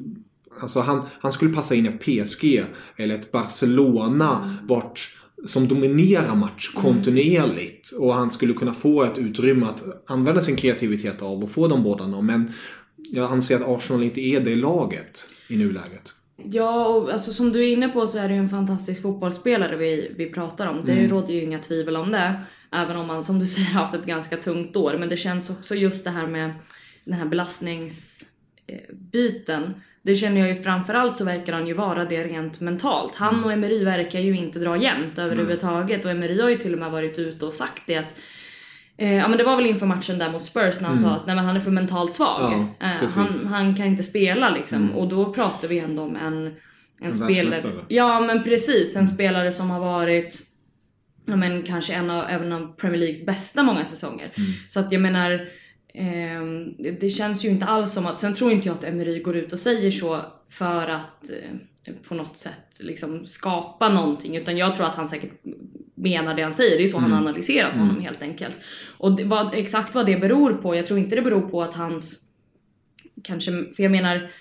[0.59, 6.73] Alltså han, han skulle passa in i PSG eller ett Barcelona vart, som dominerar match
[6.73, 7.91] kontinuerligt.
[7.99, 11.83] Och han skulle kunna få ett utrymme att använda sin kreativitet av och få de
[11.83, 12.21] båda.
[12.21, 12.53] Men
[13.11, 16.13] jag anser att Arsenal inte är det laget i nuläget.
[16.51, 19.77] Ja, och alltså, som du är inne på så är det ju en fantastisk fotbollsspelare
[19.77, 20.81] vi, vi pratar om.
[20.85, 22.33] Det råder ju inga tvivel om det.
[22.71, 24.95] Även om man som du säger har haft ett ganska tungt år.
[24.99, 26.53] Men det känns också just det här med
[27.05, 29.73] den här belastningsbiten.
[30.05, 33.15] Det känner jag ju framförallt så verkar han ju vara det rent mentalt.
[33.15, 36.05] Han och Emery verkar ju inte dra jämnt överhuvudtaget.
[36.05, 38.15] Och Emery har ju till och med varit ute och sagt det att
[38.97, 41.25] Eh, ja men det var väl inför matchen där mot Spurs när han sa att
[41.25, 42.67] nej, men han är för mentalt svag.
[42.79, 44.91] Ja, eh, han, han kan inte spela liksom.
[44.91, 46.53] Och då pratar vi ändå om en, en,
[47.01, 47.85] En spelare.
[47.87, 50.41] Ja men precis, en spelare som har varit
[51.25, 54.31] ja, men kanske en av, även av Premier Leagues bästa många säsonger.
[54.35, 54.51] Mm.
[54.69, 55.47] Så att jag menar,
[56.77, 59.35] det- det känns ju inte alls som att, sen tror inte jag att Emery går
[59.37, 64.75] ut och säger så för att eh, på något sätt liksom skapa någonting utan jag
[64.75, 65.31] tror att han säkert
[65.95, 68.57] menar det han säger, det är så han har analyserat honom helt enkelt.
[68.97, 71.73] Och det, vad, exakt vad det beror på, jag tror inte det beror på att
[71.73, 72.19] hans
[73.23, 74.31] kanske, för jag menar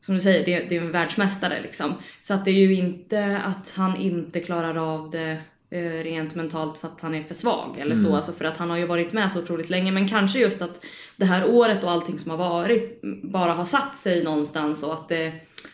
[0.00, 1.94] som du säger, det, det är en världsmästare liksom.
[2.20, 5.38] Så att det är ju inte att han inte klarar av det
[5.70, 8.16] rent mentalt för att han är för svag eller så.
[8.16, 9.92] Alltså för att han har ju varit med så otroligt länge.
[9.92, 10.84] Men kanske just att
[11.16, 15.08] det här året och allting som har varit bara har satt sig någonstans och att,
[15.08, 15.32] det,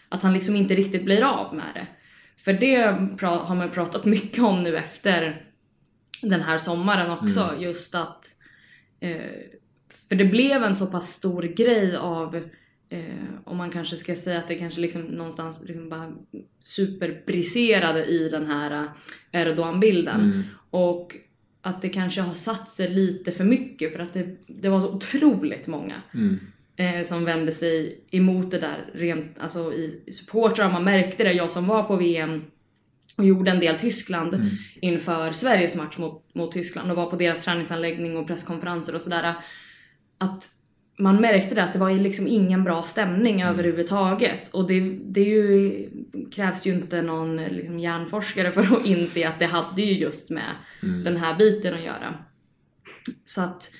[0.08, 1.86] att han liksom inte riktigt blir av med det.
[2.36, 2.76] För det
[3.22, 5.46] har man pratat mycket om nu efter
[6.22, 7.54] den här sommaren också.
[7.58, 8.26] Just att
[9.00, 9.16] eh,
[10.08, 12.48] för det blev en så pass stor grej av,
[12.90, 13.04] eh,
[13.44, 16.12] om man kanske ska säga att det kanske liksom någonstans liksom bara
[16.60, 18.70] superbriserade i den här
[19.32, 20.44] eh, Erdogan-bilden.
[20.70, 21.16] Och
[21.62, 24.88] att det kanske har satt sig lite för mycket för att det, det var så
[24.88, 26.02] otroligt många
[26.76, 30.72] eh, som vände sig emot det där rent alltså i, i supportrar.
[30.72, 32.44] Man märkte det, jag som var på VM
[33.16, 34.50] och gjorde en del Tyskland
[34.80, 39.34] inför Sveriges match mot, mot Tyskland och var på deras träningsanläggning och presskonferenser och sådär.
[40.18, 40.59] Att
[41.00, 44.48] man märkte det att det var liksom ingen bra stämning överhuvudtaget.
[44.48, 45.88] Och det, det ju,
[46.32, 50.54] krävs ju inte någon liksom hjärnforskare för att inse att det hade ju just med
[50.80, 52.14] den här biten att göra.
[53.24, 53.70] Så att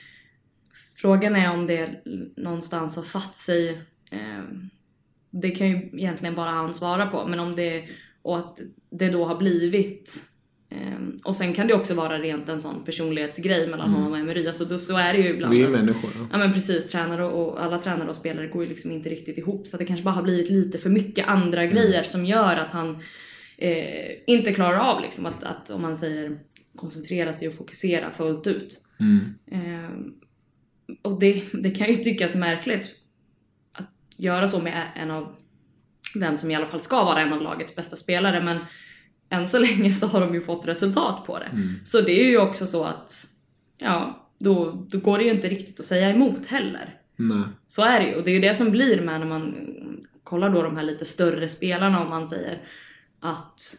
[0.95, 2.03] frågan är om det
[2.37, 3.71] någonstans har satt sig.
[4.11, 4.45] Eh,
[5.31, 7.27] det kan ju egentligen bara han svara på.
[7.27, 7.89] Men om det,
[8.23, 10.30] och att det då har blivit
[10.71, 14.47] Ehm, och sen kan det också vara rent en sån personlighetsgrej mellan honom och Emery.
[14.47, 15.55] Alltså då, så är det ju ibland.
[15.55, 16.11] Vi är människor.
[16.15, 16.29] Ja.
[16.33, 19.39] Ja men precis, tränare och, och alla tränare och spelare går ju liksom inte riktigt
[19.39, 19.67] ihop.
[19.67, 22.99] Så det kanske bara har blivit lite för mycket andra grejer som gör att han
[23.57, 26.39] eh, inte klarar av liksom att, att om man säger
[26.77, 28.85] koncentrera sig och fokusera fullt ut.
[29.51, 29.91] Eh,
[31.03, 32.95] och det, det kan ju tyckas märkligt
[33.73, 35.37] att göra så med en av
[36.15, 38.59] vem som i alla fall ska vara en av lagets bästa spelare men
[39.31, 41.51] än så länge så har de ju fått resultat på det.
[41.85, 43.27] Så det är ju också så att
[43.79, 47.01] ja, då, då går det ju inte riktigt att säga emot heller.
[47.17, 47.43] Nej.
[47.69, 49.55] Så är det ju och det är ju det som blir med när man
[50.25, 52.63] kollar då de här lite större spelarna om man säger
[53.21, 53.77] att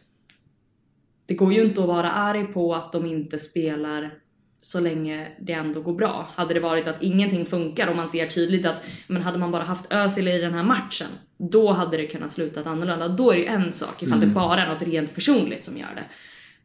[1.27, 4.13] det går ju inte att vara arg på att de inte spelar
[4.63, 6.29] så länge det ändå går bra.
[6.35, 9.63] Hade det varit att ingenting funkar och man ser tydligt att men hade man bara
[9.63, 13.07] haft Özil i den här matchen, då hade det kunnat sluta annorlunda.
[13.07, 15.95] Då är det ju en sak ifall det bara är något rent personligt som gör
[15.95, 16.03] det.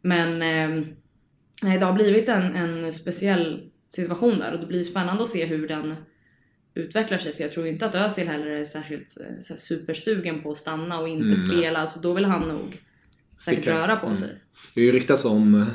[0.03, 0.85] Men eh,
[1.79, 5.69] det har blivit en, en speciell situation där och det blir spännande att se hur
[5.69, 5.95] den
[6.75, 10.43] utvecklar sig för jag tror inte att Özil heller är särskilt eh, så här supersugen
[10.43, 12.81] på att stanna och inte spela så då vill han nog
[13.39, 13.75] säkert Sticka.
[13.79, 14.17] röra på Mm.
[14.17, 14.29] sig.
[14.75, 15.67] Det har ju ryktats om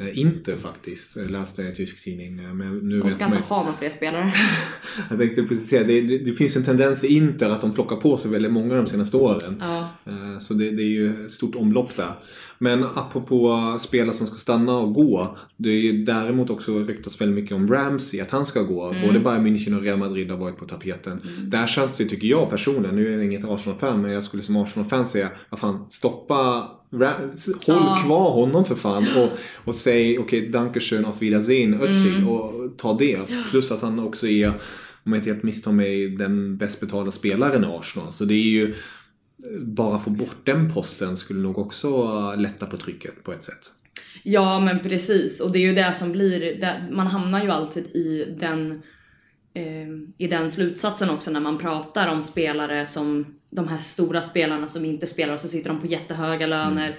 [0.00, 1.16] eh, Inter faktiskt.
[1.16, 2.38] Jag läste i en tysk tidning.
[2.38, 4.32] eh, Men nu De ska inte ha några fler spelare.
[5.10, 7.96] Jag tänkte precis säga, det, det, finns ju en tendens i Inter att de plockar
[7.96, 9.56] på sig väldigt många de senaste åren.
[9.60, 9.88] Ja.
[10.12, 12.12] Eh, Så det, det är ju ett stort omlopp där.
[12.58, 15.36] Men apropå spelare som ska stanna och gå.
[15.56, 18.94] Det är ju däremot också ryktats väldigt mycket om Ramsey, att han ska gå.
[19.06, 21.20] Både Bayern München och Real Madrid har varit på tapeten.
[21.44, 24.56] Där känns det, tycker jag personligen, nu är jag inget Arsenal-fan, men jag skulle som
[24.56, 27.02] Arsenal-fan säga, vad fan, stoppa håll
[27.66, 28.00] Ja.
[28.04, 29.28] kvar honom för fan och,
[29.64, 33.18] och säg okej, okay, Dankeschön auf Wiedersehen, Özil och ta det.
[33.50, 34.48] Plus att han också är,
[35.04, 38.12] om jag inte helt misstar mig, den bäst betalda spelaren i Arsenal.
[38.12, 38.74] Så det är ju
[39.60, 43.70] bara få bort den posten skulle nog också lätta på trycket på ett sätt.
[44.22, 48.36] Ja men precis och det är ju det som blir, man hamnar ju alltid i
[48.38, 48.82] den,
[49.54, 54.68] eh, i den slutsatsen också när man pratar om spelare som de här stora spelarna
[54.68, 56.88] som inte spelar och så sitter de på jättehöga löner.
[56.88, 56.94] Eh,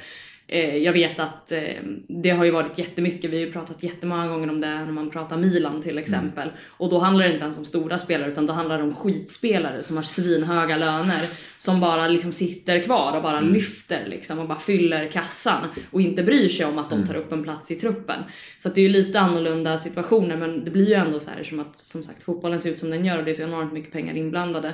[0.56, 1.60] jag vet att eh,
[2.08, 5.10] det har ju varit jättemycket, vi har ju pratat jättemånga gånger om det när man
[5.10, 6.50] pratar Milan till exempel.
[6.70, 9.84] Och då handlar det inte ens om stora spelare utan då handlar det om skitspelare
[9.84, 11.22] som har svinhöga löner.
[11.58, 15.68] Som bara liksom sitter kvar och bara lyfter liksom och bara fyller kassan.
[15.92, 18.24] Och inte bryr sig om att de tar upp en plats i truppen.
[18.58, 21.60] Så det är ju lite annorlunda situationer men det blir ju ändå så här som
[21.60, 23.92] att som sagt fotbollen ser ut som den gör och det är så enormt mycket
[23.92, 24.74] pengar inblandade.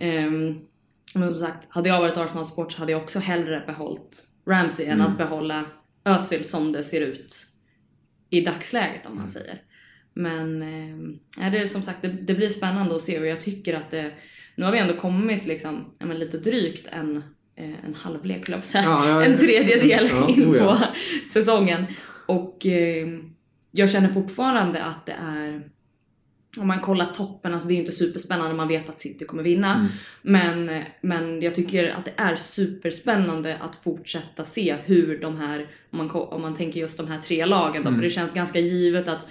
[0.00, 0.58] Ehm,
[1.14, 4.86] men som sagt, hade jag varit Arsenal Sport så hade jag också hellre behållit Ramsey
[4.86, 5.64] än att behålla
[6.04, 7.46] Özil som det ser ut
[8.30, 9.62] i dagsläget om man säger.
[10.14, 13.76] Men eh, det är som sagt, det, det blir spännande att se och jag tycker
[13.76, 14.12] att det,
[14.54, 17.16] nu har vi ändå kommit liksom, ja, lite drygt en,
[17.56, 18.84] eh, en halvlek, jag säga.
[18.84, 20.78] Ja, ja, en tredjedel Ja, in på
[21.32, 21.86] säsongen.
[22.26, 23.08] Och eh,
[23.70, 25.70] jag känner fortfarande att det är
[26.58, 29.88] om man kollar toppen, alltså det är inte superspännande, man vet att City kommer vinna.
[30.22, 35.98] Men, men jag tycker att det är superspännande att fortsätta se hur de här, om
[35.98, 39.08] man, om man tänker just de här tre lagen då, för det känns ganska givet
[39.08, 39.26] att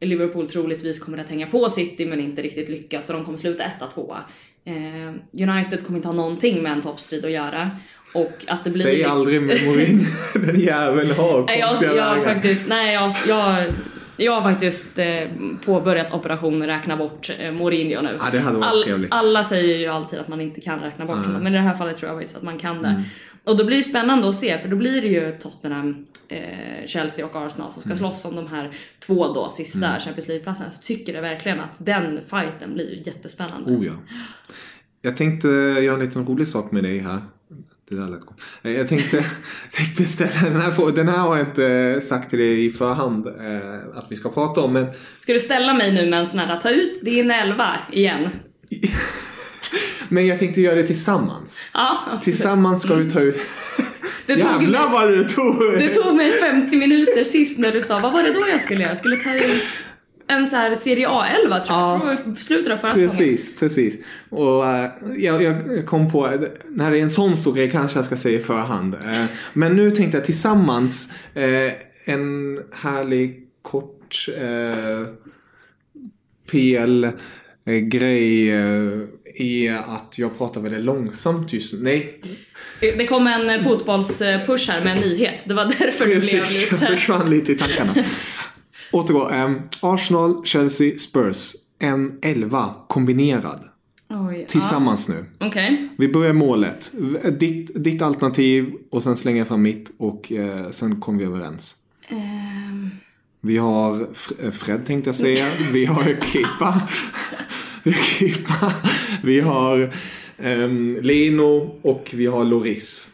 [0.00, 3.64] Liverpool troligtvis kommer att hänga på City men inte riktigt lyckas så de kommer sluta
[3.64, 4.24] etta, tvåa.
[4.64, 7.70] Eh, United kommer inte ha någonting med en toppstrid att göra.
[8.14, 8.82] Och att det blir...
[8.82, 10.06] Säg aldrig med Morin.
[10.34, 12.34] Den jäveln har jag, konstiga jag, vägar.
[12.34, 13.66] faktiskt, nej, jag, jag,
[14.16, 15.28] jag har faktiskt eh,
[15.64, 18.16] påbörjat operationen räkna bort eh, Mourinho nu.
[18.20, 19.12] Ja, det hade varit trevligt.
[19.12, 21.26] Alla säger ju alltid att man inte kan räkna bort Nej.
[21.26, 22.88] honom, men i det här fallet tror jag faktiskt att man kan det.
[22.88, 23.02] Mm.
[23.44, 27.26] Och då blir det spännande att se, för då blir det ju Tottenham, eh, Chelsea
[27.26, 27.96] och Arsenal som ska Mm.
[27.96, 28.70] slåss om de här
[29.06, 30.70] två då sista Champions League-platserna.
[30.70, 33.72] Så tycker jag verkligen att den fighten blir ju jättespännande.
[33.72, 33.92] Oh ja.
[35.02, 37.22] Jag tänkte göra en liten rolig sak med dig här.
[37.88, 38.40] Det där lät gott.
[38.62, 39.24] Eh, Jag tänkte,
[39.70, 40.94] tänkte ställa den här frågan.
[40.94, 44.60] Den här har jag inte sagt till dig i förhand eh, att vi ska prata
[44.60, 44.72] om.
[44.72, 44.86] Men
[45.18, 48.28] Ska du ställa mig nu med en sån här, ta ut din elva igen?
[50.08, 51.70] Men jag tänkte göra det tillsammans.
[51.74, 52.22] Ja, absolut.
[52.22, 53.36] Tillsammans ska vi ta ut...
[54.26, 55.60] Det tog mig- Jävlar vad du tog!
[55.78, 58.80] Det tog mig 50 minuter sist när du sa, vad var det då jag skulle
[58.80, 58.90] göra?
[58.90, 59.64] Jag skulle ta ut
[60.26, 62.00] en så här Serie A-11 tror jag.
[62.00, 62.16] Ja.
[62.26, 62.92] Jag slutet av förra.
[62.92, 63.98] Precis, precis.
[64.28, 68.04] Och eh, jag, jag kom på, när det är en sån stor grej kanske jag
[68.04, 68.94] ska säga i förhand.
[68.94, 71.72] Eh, men nu tänkte jag tillsammans, eh,
[72.04, 74.28] en härlig kort
[76.50, 78.48] PL-grej
[79.34, 81.78] är att jag pratar väldigt långsamt just nu.
[81.82, 82.20] Nej,
[82.80, 85.44] Det kom en fotbollspush här med en nyhet.
[85.46, 86.86] Det var därför det Precis, blev jag lite...
[86.96, 87.94] försvann lite i tankarna.
[88.92, 89.28] Återgå.
[89.28, 91.52] ehm, Arsenal, Chelsea, Spurs.
[91.78, 93.60] En elva kombinerad.
[94.28, 95.24] Oj, Tillsammans nu.
[95.38, 95.46] Ja.
[95.46, 95.88] Okej.
[95.98, 96.92] Vi börjar målet.
[97.40, 101.76] Ditt, ditt alternativ och sen slänger jag fram mitt och eh, sen kommer vi överens.
[102.08, 102.90] Ehm,
[103.40, 104.08] Vi har
[104.42, 105.46] eh, Fred tänkte jag säga.
[105.72, 106.82] Vi har Kepa.
[107.82, 107.90] Vi
[108.48, 108.72] har.
[109.22, 109.90] Vi har
[110.38, 113.08] ehm, Leno och vi har Loris.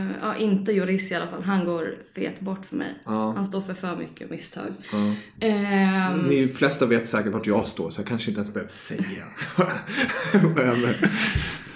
[0.00, 1.42] Eh, ja, inte Joris i alla fall.
[1.42, 2.94] Han går fet bort för mig.
[3.04, 3.32] Ja.
[3.36, 4.66] Han står för för mycket misstag.
[4.92, 5.14] Ja.
[5.46, 9.24] Ehm, Ni flesta vet säkert vart jag står så jag kanske inte ens behöver säga.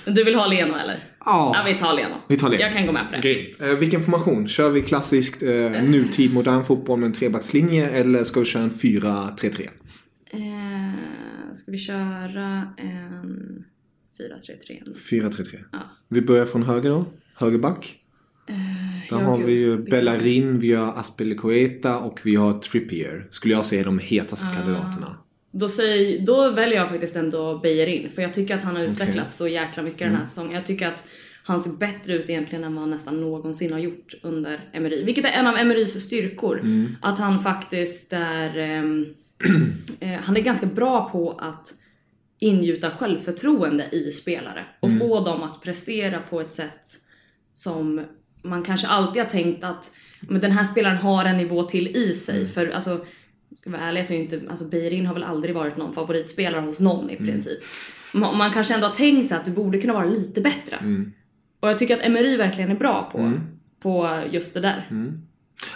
[0.04, 1.08] Du vill ha Leno eller?
[1.24, 2.14] ja, Ja, vi tar Leno.
[2.28, 2.56] vi tar det.
[2.56, 3.20] Jag kan gå med på det.
[3.20, 3.60] Grymt.
[3.60, 4.48] Eh, vilken formation?
[4.48, 5.50] Kör vi klassiskt eh,
[5.82, 9.68] nutid modern fotboll med en trebackslinje eller ska vi köra en 4-3-3?
[10.30, 10.40] Eh,
[11.54, 13.64] ska vi köra en
[14.18, 14.94] 4-3-3?
[15.10, 15.58] 4-3-3.
[15.72, 15.78] Ja.
[16.08, 17.04] Vi börjar från höger då.
[17.34, 17.96] Högerback.
[19.10, 23.26] Där jag- har vi ju Bellerin, vi har Aspilicueta och vi har Trippier.
[23.30, 24.54] Skulle jag säga de hetaste Ah.
[24.54, 25.16] kandidaterna.
[25.54, 29.36] Då, säger, då väljer jag faktiskt ändå Bejerin för jag tycker att han har utvecklats
[29.36, 30.52] så jäkla mycket den här säsongen.
[30.54, 31.04] Jag tycker att
[31.44, 35.04] han ser bättre ut egentligen än vad han nästan någonsin har gjort under Emery.
[35.04, 36.62] Vilket är en av Emerys styrkor.
[37.02, 38.58] Att han faktiskt är...
[38.58, 39.06] ehm,
[40.00, 41.68] eh, han är ganska bra på att
[42.38, 46.88] ingjuta självförtroende i spelare och få dem att prestera på ett sätt
[47.54, 48.00] som
[48.42, 52.12] man kanske alltid har tänkt att men den här spelaren har en nivå till i
[52.12, 52.48] sig.
[52.48, 52.96] För alltså,
[53.58, 56.60] ska jag vara ärlig så är inte, alltså Beirin har väl aldrig varit någon favoritspelare
[56.60, 57.58] hos någon i princip.
[58.14, 61.04] Man, man kanske ändå har tänkt sig att du borde kunna vara lite bättre.
[61.60, 63.32] Och jag tycker att Emery verkligen är bra på,
[63.82, 64.86] på just det där.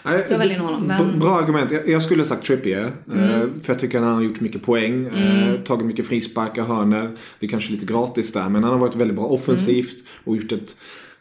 [0.05, 1.71] Nej, Jag väljer honom, men- Bra argument.
[1.71, 2.85] Jag, jag skulle ha sagt Trippier.
[2.85, 5.07] eh, För jag tycker att han har gjort mycket poäng.
[5.07, 7.17] eh, Tagit mycket frisparkar, hörnor.
[7.41, 8.49] Det är kanske lite gratis där.
[8.49, 9.97] Men han har varit väldigt bra offensivt.
[10.25, 10.77] Och gjort ett...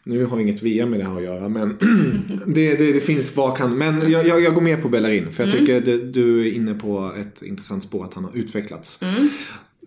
[0.08, 1.48] Nu har inget VM med det här att göra.
[1.48, 1.76] Men
[2.46, 3.78] det, det, det finns vad kan.
[3.78, 5.32] Men jag, jag, jag går med på Bellerin.
[5.32, 8.04] För jag tycker det, du är inne på ett intressant spår.
[8.04, 9.00] Att han har utvecklats.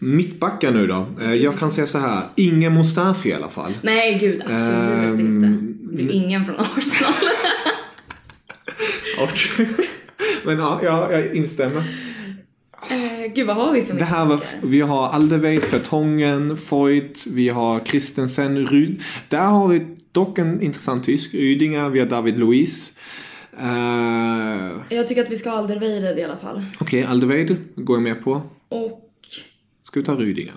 [0.02, 1.08] Mittbackar nu då.
[1.22, 2.24] Eh, Jag kan säga så här.
[2.36, 3.72] Ingen Mustafi i alla fall.
[3.82, 5.54] Nej gud, absolut Ehm, inte.
[6.04, 7.14] Det ingen från Arsenal.
[10.46, 11.84] Men ja, jag, jag instämmer.
[13.40, 17.80] Gud vad har vi för Det här var, vi har Alderweireld, Vertongen, Foyt, vi har
[17.80, 19.04] Christensen, Ryd.
[19.30, 21.34] Där har vi dock en intressant tysk.
[21.34, 22.98] Rydingar, vi har David Luiz.
[23.62, 23.66] Uh,
[24.90, 26.66] Jag tycker att vi ska ha Alderweireld i alla fall.
[26.80, 28.42] Okej, Alderweireld går jag med på.
[28.70, 29.10] Och
[29.84, 30.56] Ska vi ta Rydingar?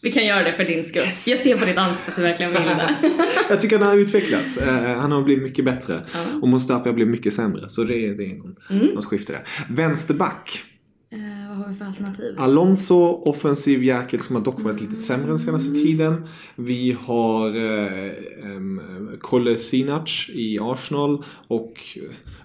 [0.00, 1.06] vi kan göra det för din skull.
[1.26, 2.96] Jag ser på ditt ansikte att du verkligen vill det.
[3.48, 4.58] Jag tycker att han har utvecklats.
[4.58, 6.00] Eh, han har blivit mycket bättre.
[6.42, 7.68] Och Mustafi har blivit mycket sämre.
[7.68, 8.56] Så det är, det är någon,
[8.94, 9.42] något skifte där.
[9.68, 10.64] Vänsterback.
[11.10, 12.34] Eh, vad har vi för alternativ?
[12.38, 16.28] Alonso, offensiv jäkel som har dock varit lite sämre den senaste tiden.
[16.56, 21.98] Vi har eh, um, Kolasinac i Arsenal och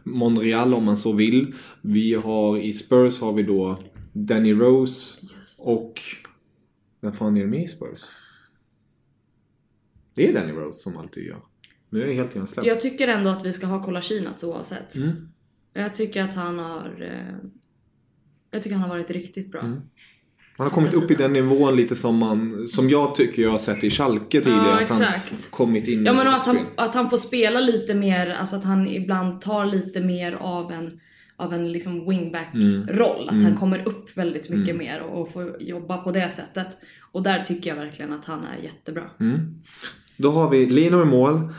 [0.04, 1.56] Monreal om man så vill.
[1.82, 3.78] Vi har i Spurs har vi då
[4.14, 5.18] Danny Rose
[5.60, 6.02] och
[7.02, 8.02] vem fan är det med i Spurs?
[10.14, 11.42] Det är Danny Rose som alltid gör.
[11.90, 12.66] Nu är jag helt hjärnsläpp.
[12.66, 14.96] Jag tycker ändå att vi ska ha Kolasinac oavsett.
[14.96, 15.30] Mm.
[15.74, 17.02] Jag tycker att han har...
[17.02, 17.50] Eh,
[18.54, 19.62] Jag tycker han har varit riktigt bra.
[19.62, 19.82] Mm.
[20.58, 23.58] Han har kommit upp i den nivån lite som man, som jag tycker jag har
[23.58, 24.68] sett i Schalke tidigare.
[24.68, 25.52] Ja, att han exakt.
[25.52, 28.88] kommit in Ja men att han, att han får spela lite mer, alltså att han
[28.88, 31.00] ibland tar lite mer av en,
[31.36, 33.30] av en liksom wingback-roll.
[33.30, 36.68] Att han kommer upp väldigt mycket mer och, och får jobba på det sättet.
[37.12, 39.10] Och där tycker jag verkligen att han är jättebra.
[40.18, 41.54] Då har vi Leno i mål.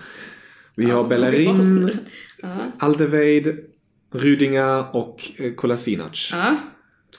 [0.76, 1.90] Vi har Bellerin,
[2.42, 2.56] Ja.
[2.78, 3.58] Alderweid,
[4.12, 6.30] Rüdinger och eh, Kolasinac.
[6.32, 6.56] Ja.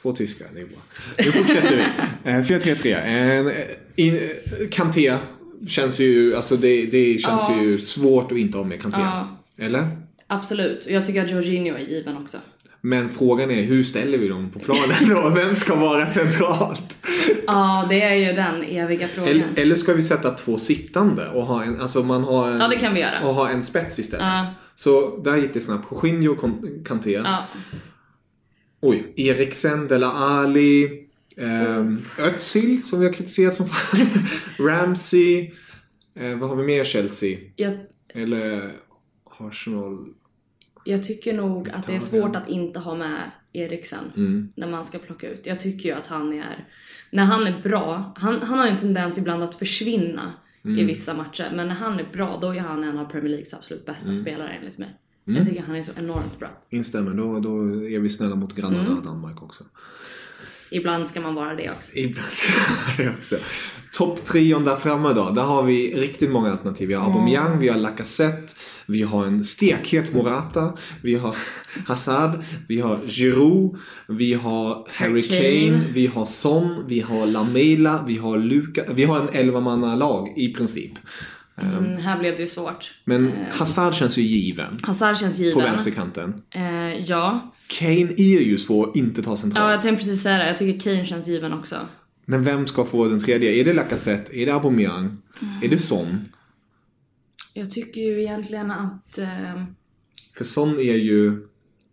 [0.06, 0.78] Två tyskar, det är bra.
[1.18, 1.84] Nu fortsätter vi.
[2.32, 2.96] Eh, 4-3-3.
[3.06, 3.54] En, eh,
[3.96, 5.14] in- eh, Kanté
[5.68, 7.62] känns ju, alltså det, det känns Ja.
[7.64, 9.00] ju svårt att inte ha med Kanté.
[9.02, 9.38] Ja.
[9.58, 9.88] Eller?
[10.28, 10.88] Absolut.
[10.90, 12.38] Jag tycker att Jorginho är given också.
[12.82, 15.30] Men frågan är hur ställer vi dem på planen då?
[15.36, 16.98] Vem ska vara centralt?
[17.48, 19.30] Ja, det är ju den eviga frågan.
[19.32, 22.68] Eller, eller ska vi sätta två sittande och ha en, alltså man har en, Ja,
[22.68, 23.22] det kan vi göra.
[23.28, 24.26] och ha en spets istället?
[24.26, 24.46] Ja.
[24.76, 25.88] Så där gick det snabbt.
[25.92, 26.50] Jorginho och
[26.88, 27.12] Kanté.
[27.12, 27.44] Ja.
[28.82, 31.08] Oj, Eriksen, Dela Ali,
[31.38, 34.08] ehm, Özil som vi har kritiserat som fan.
[34.68, 35.52] Ramsey.
[36.16, 37.38] Eh, vad har vi mer i Chelsea?
[37.56, 37.74] Jag,
[38.14, 38.74] Eller
[39.40, 40.08] Arsenal?
[40.86, 44.50] jag tycker nog att det är svårt att inte ha med Eriksen Mm.
[44.56, 45.46] när man ska plocka ut.
[45.46, 46.66] Jag tycker ju att han är,
[47.12, 50.34] när han är bra, han, han har ju en tendens ibland att försvinna
[50.64, 50.88] i Mm.
[50.88, 51.52] vissa matcher.
[51.56, 54.16] Men när han är bra, då är han en av Premier Leagues absolut bästa Mm.
[54.22, 54.90] spelare enligt mig.
[55.26, 56.48] Jag tycker han är så enormt bra.
[56.70, 59.04] Instämmer, då, då är vi snälla mot grannarna Mm.
[59.04, 59.64] Danmark också.
[60.72, 61.92] Ibland ska man vara det också.
[61.96, 62.52] Ibland så
[63.02, 63.36] är det också.
[63.94, 65.30] Topptrion där framme då.
[65.30, 66.88] Där har vi riktigt många alternativ.
[66.88, 68.54] Vi har Aubameyang, vi har Lacazette,
[68.86, 71.36] vi har en stekhet Morata, vi har
[71.86, 75.84] Hazard, vi har Giroud, vi har Harry Kane.
[75.94, 78.84] Vi har Son, vi har Lamela, vi har Luka.
[78.94, 80.94] Vi har en 11 lag i princip.
[81.58, 82.96] Mm, här blev det ju svårt.
[83.04, 85.64] Men Hazard känns ju given Hazard känns på given.
[85.64, 86.42] vänsterkanten.
[86.50, 87.52] Eh, ja.
[87.68, 89.72] Kane är ju svår att inte ta ja, centralt.
[89.72, 90.48] jag tänkte precis säga det.
[90.48, 91.76] Jag tycker Kane känns given också.
[92.26, 93.52] Men vem ska få den tredje?
[93.52, 94.38] Är det Lacazette?
[94.40, 95.06] Är det Aubameyang?
[95.42, 95.64] Mm.
[95.64, 96.26] Är det Son?
[97.54, 99.18] Jag tycker ju egentligen att...
[99.18, 99.64] Eh,
[100.38, 101.48] För Son är ju,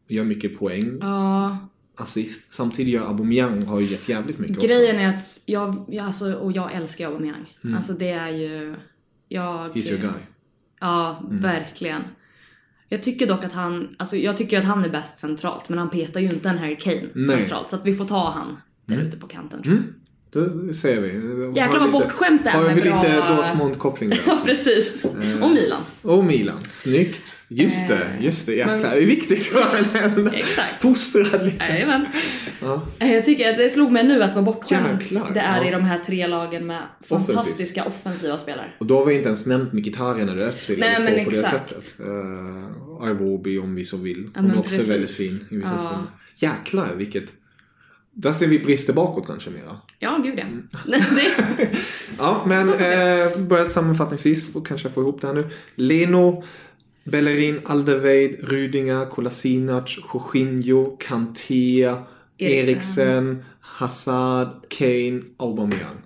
[0.08, 1.58] gör mycket poäng, ja,
[1.96, 2.52] assist.
[2.52, 6.52] Samtidigt gör Aubameyang har ju gett jävligt mycket grejen är att jag, jag, alltså, och
[6.52, 7.58] jag älskar Aubameyang.
[7.76, 8.74] Alltså det är ju...
[9.32, 9.68] Jag.
[9.68, 10.20] He's your guy.
[10.80, 12.02] Ja, verkligen.
[12.88, 15.90] Jag tycker dock att han, alltså jag tycker att han är bäst centralt, men han
[15.90, 17.36] petar ju inte en Harry Kane Nej.
[17.36, 17.70] centralt.
[17.70, 19.62] Så att vi får ta han där ute på kanten.
[19.64, 19.94] Mm.
[20.32, 21.08] Då säger vi.
[21.60, 24.18] Jäklar vad bortskämt det är Har med vi bra- lite Dortmund-koppling där?
[24.26, 25.04] Ja, precis.
[25.04, 25.42] Eh.
[25.42, 25.80] Och Milan.
[26.02, 26.64] Och Milan.
[26.64, 27.44] Snyggt.
[27.48, 28.54] Just det, Eh, just det.
[28.54, 28.72] Jäklar.
[28.78, 29.52] men- Det är viktigt.
[30.34, 30.82] Exakt.
[30.82, 31.64] Fostrad lite.
[31.64, 32.06] Jajamän.
[32.60, 32.82] Ja.
[32.98, 35.68] Eh, Jag tycker att det slog mig nu att vad bortskämt Jäklar, det är ja.
[35.68, 38.66] i de här tre lagen med fantastiska offensiva spelare.
[38.78, 41.36] Och då har vi inte ens nämnt Mkhitaryan eller Özil Nej, så men på det
[41.36, 41.94] sättet.
[42.00, 44.22] Uh, Iwobi om vi så vill.
[44.34, 44.90] Ja, Hon men är också precis.
[44.90, 45.78] väldigt fin i vissa Ja.
[45.78, 46.10] stunder.
[46.36, 47.24] Jäklar vilket...
[48.14, 49.80] Där ser vi brister bakåt kanske mera.
[49.98, 50.42] Ja, gud ja.
[50.42, 50.68] Mm.
[50.86, 51.68] det,
[52.18, 55.48] Ja, men eh, börjar sammanfattningsvis, kanske få ihop det här nu.
[55.74, 56.44] Leno,
[57.04, 61.94] Bellerin, Alderweid, Rüdinger, Kolasinac, Jorginho, Kanté,
[62.38, 63.44] Eriksen.
[63.60, 65.96] Hazard, Kane, Aubameyang.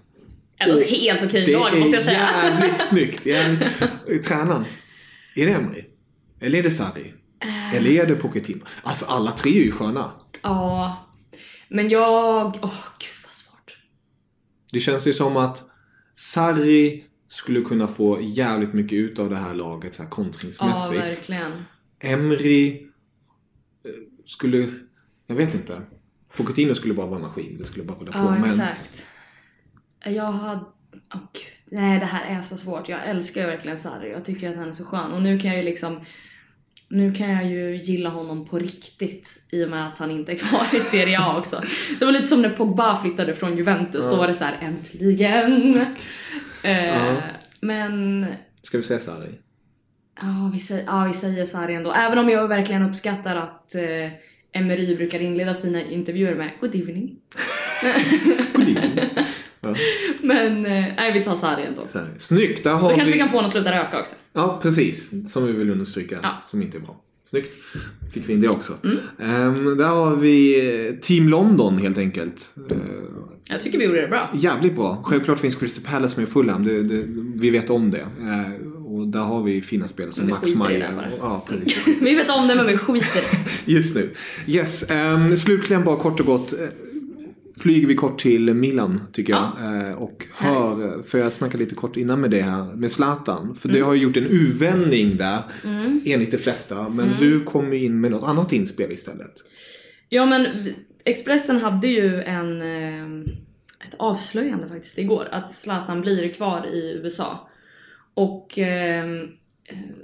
[0.59, 2.31] Ändå ett helt okej Det lag måste jag är säga.
[2.43, 3.27] jävligt snyggt.
[3.27, 4.65] Jävligt- Tränaren.
[5.35, 5.85] Är det Emry?
[6.41, 7.13] Eller är det Sarri?
[7.43, 7.75] Eh.
[7.77, 8.61] Eller är det Pochettino?
[8.83, 10.11] Alltså alla tre är ju sköna.
[10.43, 11.06] Ja.
[11.69, 12.47] Men jag...
[12.63, 13.79] Åh, gud vad svårt.
[14.73, 15.63] Det känns ju som att
[16.13, 21.01] Sarri skulle kunna få jävligt mycket ut av det här laget så här Ja, kontringsmässigt.
[21.05, 21.65] verkligen.
[22.01, 22.83] Emry
[23.85, 23.91] eh,
[24.25, 24.69] skulle...
[25.27, 25.83] Jag vet inte.
[26.37, 27.57] Pochettino skulle bara vara en maskin.
[27.59, 28.19] Det skulle bara hålla på.
[28.19, 29.07] Ja, Men exakt.
[30.05, 30.65] Jag hade...
[31.15, 31.53] Åh gud.
[31.71, 32.89] Nej, det här är så svårt.
[32.89, 34.11] Jag älskar ju verkligen Sarri.
[34.11, 35.13] Jag tycker att han är så skön.
[35.13, 36.01] Och nu kan jag ju liksom...
[36.89, 40.37] Nu kan jag ju gilla honom på riktigt i och med att han inte är
[40.37, 41.61] kvar i Serie A också.
[41.99, 44.11] Det var lite som när Pogba flyttade från Juventus.
[44.11, 45.77] Då var det så här äntligen.
[46.63, 47.17] Eh, Ja.
[47.61, 48.27] Men
[48.63, 49.31] ska vi säga Sarri?
[50.21, 51.93] Ja, vi säger, ja, vi säger Sarri ändå.
[51.93, 54.11] Även om jag verkligen uppskattar att eh,
[54.53, 57.17] Emery brukar inleda sina intervjuer med Good evening.
[59.69, 59.77] Ja,
[60.23, 61.83] Men eh, nej, vi tar Sarri ändå.
[61.93, 62.07] Sarri.
[62.19, 62.65] Snyggt!
[62.65, 63.13] Där har Då kanske vi...
[63.13, 64.15] vi kan få honom att sluta röka också.
[64.33, 65.11] Ja, precis.
[65.33, 66.19] Som vi vill understryka.
[66.23, 66.43] Ja.
[66.47, 67.01] Som inte är bra.
[67.25, 67.53] Snyggt.
[68.13, 68.73] Fick vi in det också.
[68.85, 68.97] Mm.
[69.21, 72.55] Ehm, där har vi eh, Team London helt enkelt.
[72.71, 72.77] Eh,
[73.51, 74.29] Jag tycker vi gjorde det bra.
[74.35, 75.01] jävligt bra.
[75.05, 76.65] Självklart finns Crystal Palace med Fulham.
[76.65, 77.03] Det, det,
[77.41, 78.01] vi vet om det.
[78.01, 81.09] Eh, och där har vi fina spelare som vi Max i Meyer.
[81.21, 81.47] Ja.
[82.01, 83.39] Vi vet om det men vi skiter i det.
[83.73, 84.11] Just nu.
[84.47, 84.91] Yes.
[84.91, 86.55] Um, slutligen bara kort och gott.
[87.61, 89.43] Flyger vi kort till Milan tycker jag.
[89.91, 93.55] Eh, och hör, för jag snackade lite kort innan med det här med Zlatan.
[93.55, 93.81] För Mm.
[93.81, 95.43] det har ju gjort en uvändning där.
[96.05, 96.89] Enligt de flesta.
[96.89, 97.19] Men Mm.
[97.21, 99.33] du kommer in med något annat inspel istället.
[100.09, 100.47] Ja men
[101.05, 103.21] Expressen hade ju en, eh,
[103.89, 107.49] ett avslöjande faktiskt igår att Zlatan blir kvar i USA.
[108.15, 109.07] Och eh,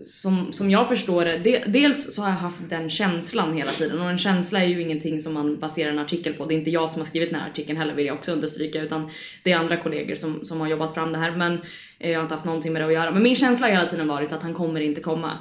[0.03, 4.01] som, som jag förstår det, de, dels så har jag haft den känslan hela tiden
[4.01, 6.45] och en känsla är ju ingenting som man baserar en artikel på.
[6.45, 8.83] Det är inte jag som har skrivit den här artikeln heller vill jag också understryka
[8.83, 9.11] utan
[9.43, 11.59] det är andra kollegor som, som har jobbat fram det här men
[11.99, 13.11] eh, jag har inte haft någonting med det att göra.
[13.11, 15.39] Men min känsla har hela tiden varit att han kommer inte komma.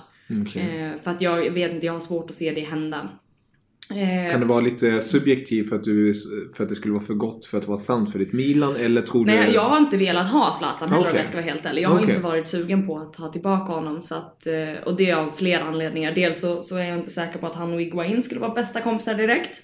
[0.48, 0.62] Okay.
[0.62, 3.10] Eh, för att jag vet inte, jag har svårt att se det hända.
[3.96, 6.14] Eh, kan det vara lite subjektivt för att, du,
[6.54, 8.76] för att det skulle vara för gott för att vara sant för ditt Milan?
[8.76, 9.54] Eller tror Nej, du...
[9.54, 11.12] jag har inte velat ha Zlatan heller okay.
[11.12, 11.82] om jag ska vara helt ärlig.
[11.82, 12.10] Jag har okay.
[12.10, 14.02] inte varit sugen på att ta tillbaka honom.
[14.02, 16.12] Så att, eh, och det är av flera anledningar.
[16.12, 18.82] Dels så, så är jag inte säker på att han och Iguain skulle vara bästa
[18.82, 19.64] kompisar direkt.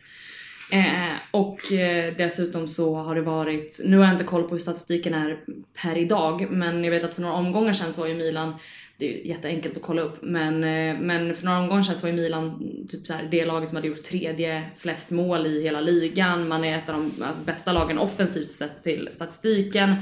[0.71, 4.59] Eh, och eh, dessutom så har det varit, nu har jag inte koll på hur
[4.59, 5.39] statistiken är
[5.81, 8.53] per idag, men jag vet att för några omgångar sedan så var ju Milan
[8.97, 12.01] det är ju jätteenkelt att kolla upp men, eh, men för några omgångar sedan så
[12.01, 15.63] var ju Milan typ så här, det laget som hade gjort tredje flest mål i
[15.63, 16.47] hela ligan.
[16.47, 19.95] Man är ett av de bästa lagen offensivt sett till statistiken.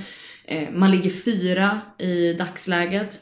[0.45, 3.21] Eh, man ligger fyra i dagsläget.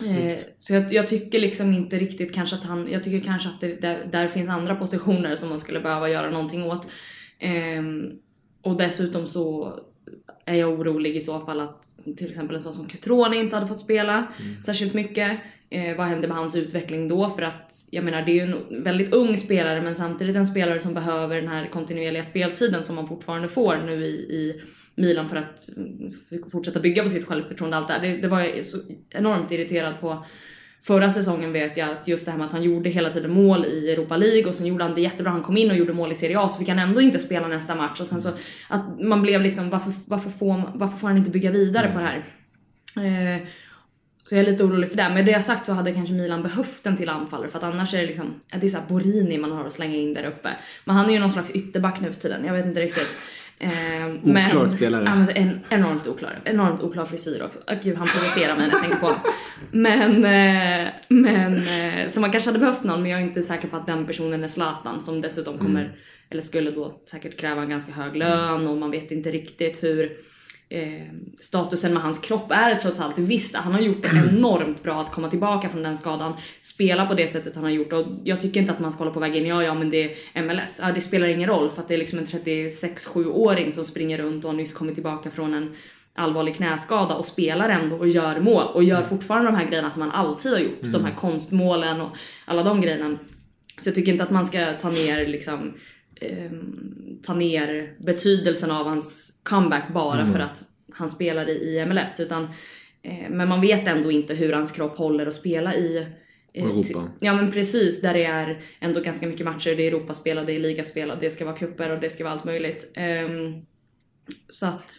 [0.00, 3.60] Eh, så jag, jag, tycker liksom inte riktigt kanske att han, jag tycker kanske att
[3.60, 6.86] det, där, där finns andra positioner som man skulle behöva göra någonting åt.
[7.38, 7.82] Eh,
[8.62, 9.78] och dessutom så
[10.44, 11.84] är jag orolig i så fall att
[12.16, 14.62] till exempel en sån som Cutrone inte hade fått spela mm.
[14.62, 15.40] särskilt mycket.
[15.70, 17.28] Eh, vad händer med hans utveckling då?
[17.28, 20.80] För att jag menar det är ju en väldigt ung spelare men samtidigt en spelare
[20.80, 24.62] som behöver den här kontinuerliga speltiden som man fortfarande får nu i, i
[24.94, 25.68] Milan för att
[26.52, 27.76] fortsätta bygga på sitt självförtroende.
[27.76, 28.78] Allt det, det, det var jag så
[29.10, 30.24] enormt irriterad på
[30.82, 33.64] Förra säsongen vet jag att just det här med att han gjorde hela tiden mål
[33.64, 35.30] i Europa League och sen gjorde han det jättebra.
[35.30, 37.48] Han kom in och gjorde mål i Serie A så fick han ändå inte spela
[37.48, 38.28] nästa match och sen så
[38.68, 42.06] att man blev liksom varför, varför, får, varför får han inte bygga vidare på det
[42.06, 42.24] här?
[42.96, 43.42] Eh,
[44.28, 45.08] så jag är lite orolig för det.
[45.08, 47.98] Med det sagt så hade kanske Milan behövt en till anfallare för att annars är
[47.98, 50.48] det liksom, det är såhär Borini man har att slänga in där uppe.
[50.84, 53.18] Men han är ju någon slags ytterback nu för tiden, jag vet inte riktigt.
[53.58, 53.70] Eh,
[54.22, 55.04] oklar men, spelare.
[55.04, 56.40] Men en, enormt oklar.
[56.44, 57.58] Enormt oklar frisyr också.
[57.58, 59.14] Oh, gud, han provocerar mig när jag tänker på
[59.70, 63.68] Men, eh, men eh, så man kanske hade behövt någon men jag är inte säker
[63.68, 65.92] på att den personen är Zlatan som dessutom kommer, mm.
[66.30, 70.16] eller skulle då säkert kräva en ganska hög lön och man vet inte riktigt hur
[70.68, 71.06] eh,
[71.38, 73.18] statusen med hans kropp är trots allt.
[73.18, 77.14] Visst, han har gjort det enormt bra att komma tillbaka från den skadan, spela på
[77.14, 79.46] det sättet han har gjort och jag tycker inte att man ska hålla på vägen,
[79.46, 80.80] ja ja men det är MLS.
[80.82, 84.44] Ja, det spelar ingen roll för att det är liksom en 36-7-åring som springer runt
[84.44, 85.74] och har nyss kommit tillbaka från en
[86.14, 90.02] allvarlig knäskada och spelar ändå och gör mål och gör fortfarande de här grejerna som
[90.02, 90.82] han alltid har gjort.
[90.82, 90.92] Mm.
[90.92, 93.18] De här konstmålen och alla de grejerna.
[93.78, 95.74] Så jag tycker inte att man ska ta ner liksom
[96.20, 96.50] eh,
[97.22, 100.32] ta ner betydelsen av hans comeback bara mm.
[100.32, 102.44] för att han spelar i MLS utan
[103.02, 106.06] eh, men man vet ändå inte hur hans kropp håller att spela i
[106.52, 107.08] eh, Europa.
[107.20, 110.52] Ja men precis, där det är ändå ganska mycket matcher, det är Europaspel och det
[110.52, 112.96] är ligaspel och det ska vara kupper och det ska vara allt möjligt.
[113.26, 113.66] Um,
[114.48, 114.92] så att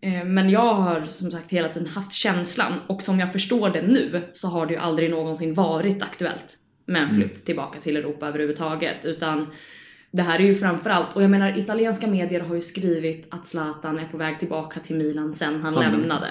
[0.00, 3.82] eh, men jag har som sagt hela tiden haft känslan och som jag förstår det
[3.82, 7.44] nu så har det ju aldrig någonsin varit aktuellt med en flytt mm.
[7.44, 9.46] tillbaka till Europa överhuvudtaget utan
[10.16, 13.98] det här är ju framförallt, och jag menar italienska medier har ju skrivit att Zlatan
[13.98, 15.92] är på väg tillbaka till Milan sen han mm.
[15.92, 16.30] lämnade.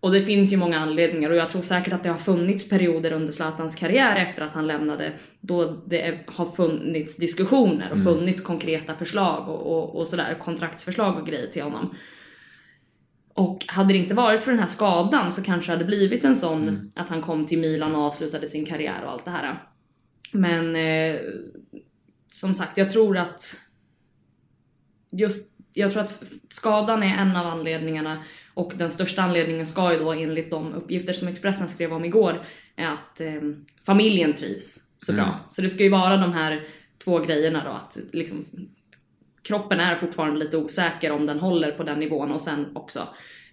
[0.00, 3.12] Och det finns ju många anledningar och jag tror säkert att det har funnits perioder
[3.12, 8.04] under Zlatans karriär efter att han lämnade då det har funnits diskussioner och mm.
[8.04, 11.94] funnits konkreta förslag och, och, och sådär, kontraktsförslag och grejer till honom.
[13.34, 16.34] Och hade det inte varit för den här skadan så kanske det hade blivit en
[16.34, 16.90] sån mm.
[16.94, 19.62] att han kom till Milan och avslutade sin karriär och allt det här.
[20.32, 21.20] Men eh,
[22.28, 23.60] som sagt, jag tror att
[25.10, 28.24] just jag tror att skadan är en av anledningarna
[28.54, 32.44] och den största anledningen ska ju då enligt de uppgifter som Expressen skrev om igår
[32.76, 33.40] är att eh,
[33.86, 35.24] familjen trivs så bra.
[35.24, 35.36] Mm.
[35.48, 36.62] Så det ska ju vara de här
[37.04, 38.44] två grejerna då att liksom
[39.42, 43.08] kroppen är fortfarande lite osäker om den håller på den nivån och sen också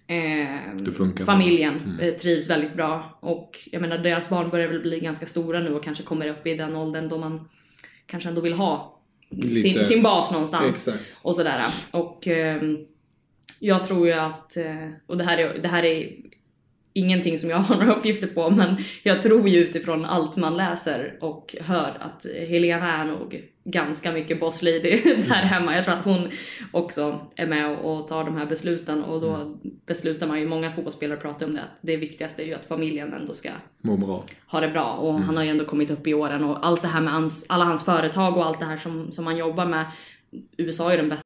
[0.06, 2.00] eh, familjen mm.
[2.00, 5.74] Eh, trivs väldigt bra och jag menar deras barn börjar väl bli ganska stora nu
[5.74, 7.48] och kanske kommer upp i den åldern då man
[8.06, 9.00] kanske ändå vill ha
[9.62, 10.88] sin, sin bas någonstans.
[10.88, 11.18] Exakt.
[11.22, 11.64] Och sådär.
[11.90, 12.62] Och eh,
[13.58, 16.12] jag tror ju att, eh, och det här, är, det här är
[16.96, 21.16] ingenting som jag har några uppgifter på men jag tror ju utifrån allt man läser
[21.20, 25.48] och hör att Helena är nog ganska mycket boss lady där mm.
[25.48, 25.76] hemma.
[25.76, 26.28] Jag tror att hon
[26.72, 29.56] också är med och tar de här besluten och då mm.
[29.86, 33.14] beslutar man ju, många fotbollsspelare pratar om det, att det viktigaste är ju att familjen
[33.14, 34.24] ändå ska må bra.
[34.46, 35.22] ha det bra och mm.
[35.22, 37.64] han har ju ändå kommit upp i åren och allt det här med hans, alla
[37.64, 39.84] hans företag och allt det här som, som han jobbar med.
[40.56, 41.25] USA är den bästa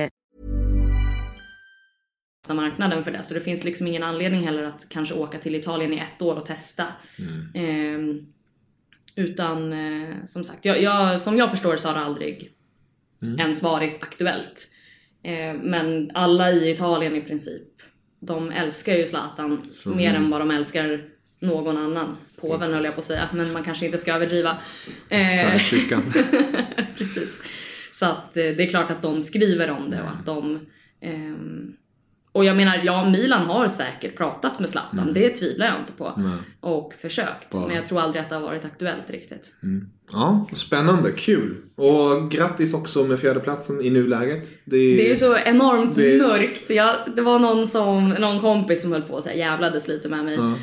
[2.53, 3.23] Marknaden för det.
[3.23, 6.35] Så det finns liksom ingen anledning heller att kanske åka till Italien i ett år
[6.35, 6.83] och testa.
[7.53, 7.99] Eh,
[9.15, 12.51] utan eh, som sagt, jag, jag, som jag förstår så har det aldrig
[13.39, 14.67] ens varit aktuellt.
[15.23, 17.67] Eh, men alla i Italien i princip,
[18.19, 22.17] de älskar ju Zlatan mer än vad de älskar någon annan.
[22.41, 24.57] Påven höll jag på att säga, men man kanske inte ska överdriva.
[25.09, 26.13] Svärdskyrkan.
[26.97, 27.43] Precis.
[27.93, 30.59] Så att eh, det är klart att de skriver om det och att de...
[31.01, 31.73] ehm,
[32.31, 36.21] och jag menar, ja Milan har säkert pratat med Zlatan, det tvivlar jag inte på.
[36.59, 37.53] Och försökt.
[37.53, 39.53] Men jag tror aldrig att det har varit aktuellt riktigt.
[40.13, 41.11] Ja, spännande.
[41.11, 41.55] Kul.
[41.75, 44.47] Och grattis också med fjärdeplatsen i nuläget.
[44.65, 46.69] Det är, Det är så enormt det- mörkt.
[46.69, 50.09] Jag, det var någon, som, någon kompis som höll på och så här jävlades lite
[50.09, 50.53] med mig Ja.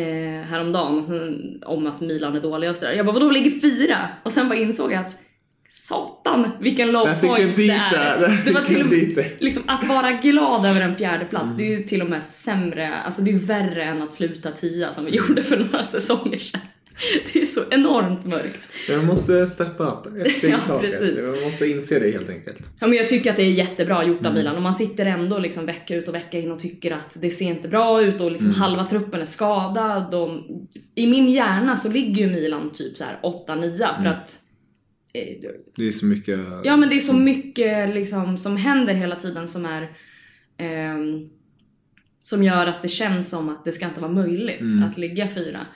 [0.00, 2.92] eh, häromdagen och sen, om att Milan är dåliga och sådär.
[2.92, 3.96] Jag bara vadå ligger fyra?
[4.22, 5.18] Och sen bara insåg jag att
[5.74, 7.90] Satan vilken low point det är.
[7.90, 8.42] där.
[8.44, 11.66] Det var till och med, liksom, att vara glad över en fjärde plats det är
[11.66, 11.78] Mm.
[11.80, 15.10] ju till och med sämre, alltså det är värre än att sluta tia som vi
[15.16, 16.60] gjorde för några säsonger sedan.
[17.32, 18.68] Det är så enormt mörkt.
[18.90, 21.26] Man måste steppa upp ett steg i taget.
[21.32, 22.70] Man måste inse det helt enkelt.
[22.80, 24.26] Ja, men jag tycker att det är jättebra gjort Mm.
[24.32, 27.16] av Milan och man sitter ändå liksom vecka ut och vecka in och tycker att
[27.20, 28.60] det ser inte bra ut och liksom Mm.
[28.60, 30.14] halva truppen är skadad.
[30.14, 30.30] Och
[30.94, 34.12] I min hjärna så ligger ju Milan typ så här 8-9 för Mm.
[34.12, 34.38] att
[35.76, 36.40] Det är så mycket...
[36.64, 39.88] Ja men det är så mycket liksom som händer hela tiden som är
[40.56, 41.30] ehm,
[42.20, 44.82] som gör att det känns som att det ska inte vara möjligt Mm.
[44.82, 45.66] att ligga fyra.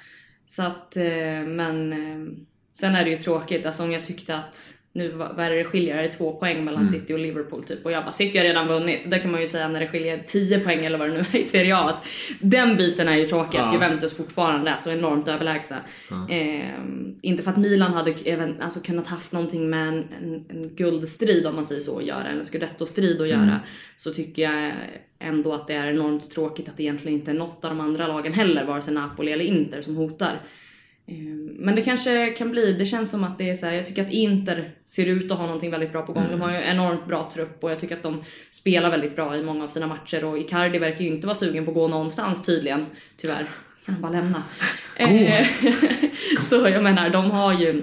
[0.46, 2.32] Så att, eh, men eh,
[2.72, 5.96] sen är det ju tråkigt, alltså om jag tyckte att nu vad är det skiljer?
[5.98, 6.92] Är det två poäng mellan Mm.
[6.92, 7.84] City och Liverpool typ?
[7.84, 9.10] Och jag bara, City har redan vunnit.
[9.10, 11.36] Det kan man ju säga när det skiljer 10 poäng eller vad det nu är
[11.36, 11.80] i Serie A.
[11.88, 12.04] Att
[12.40, 13.72] den biten är ju tråkig, att Ja.
[13.72, 15.76] Juventus fortfarande är så enormt överlägsna.
[16.30, 16.70] Eh,
[17.22, 21.46] inte för att Milan hade även, alltså, kunnat haft någonting med en, en, en guldstrid
[21.46, 23.60] om man säger så att göra, en scudetto-strid att göra.
[23.96, 24.72] Så tycker jag
[25.18, 28.06] ändå att det är enormt tråkigt att det egentligen inte är något av de andra
[28.06, 30.40] lagen heller, vare sig Napoli eller Inter, som hotar.
[31.08, 31.14] Eh,
[31.58, 34.02] Men det kanske kan bli, det känns som att det är så här, jag tycker
[34.02, 36.26] att Inter ser ut att ha någonting väldigt bra på gång.
[36.30, 39.42] De har ju enormt bra trupp och jag tycker att de spelar väldigt bra i
[39.42, 42.46] många av sina matcher och Icardi verkar ju inte vara sugen på att gå någonstans
[42.46, 42.86] tydligen,
[43.16, 43.50] tyvärr.
[43.84, 44.42] Kan han bara lämna?
[44.96, 45.46] Eh,
[46.40, 47.82] så jag menar, de har ju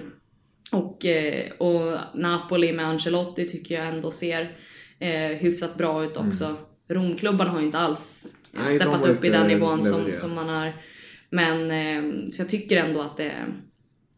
[0.71, 4.51] och, eh, och Napoli med Ancelotti tycker jag ändå ser
[4.99, 6.55] eh, hyfsat bra ut också.
[6.89, 8.65] Romklubbarna har ju inte alls Mm.
[8.65, 10.73] Nej, steppat upp i den nivån som, som man har.
[11.33, 13.33] Men ehm, så jag tycker ändå att det...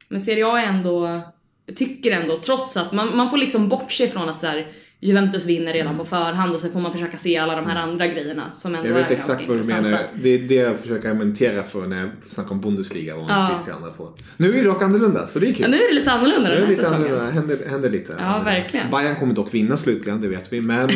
[0.08, 1.22] Men Serie A är ändå...
[1.66, 4.68] Jag tycker ändå, trots att man, man får liksom bortse från att så här,
[5.06, 5.98] Juventus vinner redan Mm.
[6.00, 8.90] på förhand och så får man försöka se alla de här andra grejerna som ändå
[8.90, 10.00] Jag vet är exakt vad du menar.
[10.14, 13.48] Det är det jag försöker argumentera för när jag snackar om Bundesliga och Ja.
[13.50, 14.12] Christian får.
[14.38, 15.62] Nu är det dock annorlunda, så det är kul.
[15.62, 17.06] Ja, nu är det lite annorlunda är den här lite säsongen.
[17.08, 18.16] annorlunda, händer, händer lite.
[18.20, 18.92] Ja, verkligen.
[18.92, 20.62] Bayern kommer dock vinna slutligen, det vet vi.
[20.62, 20.90] Men,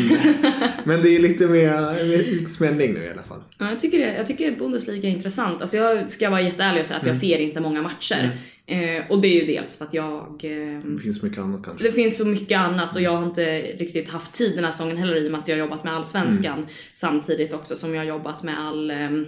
[0.84, 3.40] men det är lite mer spänning nu i alla fall.
[3.58, 5.62] Ja, jag, tycker det, jag tycker Bundesliga är intressant.
[5.62, 7.12] Alltså jag ska vara jätteärlig och säga att Mm.
[7.12, 8.32] jag ser inte många matcher.
[8.70, 10.42] Eh, och det är ju dels för att jag...
[10.44, 11.86] Eh, Det finns mycket annat kanske.
[11.86, 14.98] det finns så mycket annat och jag har inte riktigt haft tid den här säsongen
[14.98, 16.70] heller i och med att jag har jobbat med allsvenskan Mm.
[16.94, 19.26] samtidigt också som jag har jobbat med all ehm,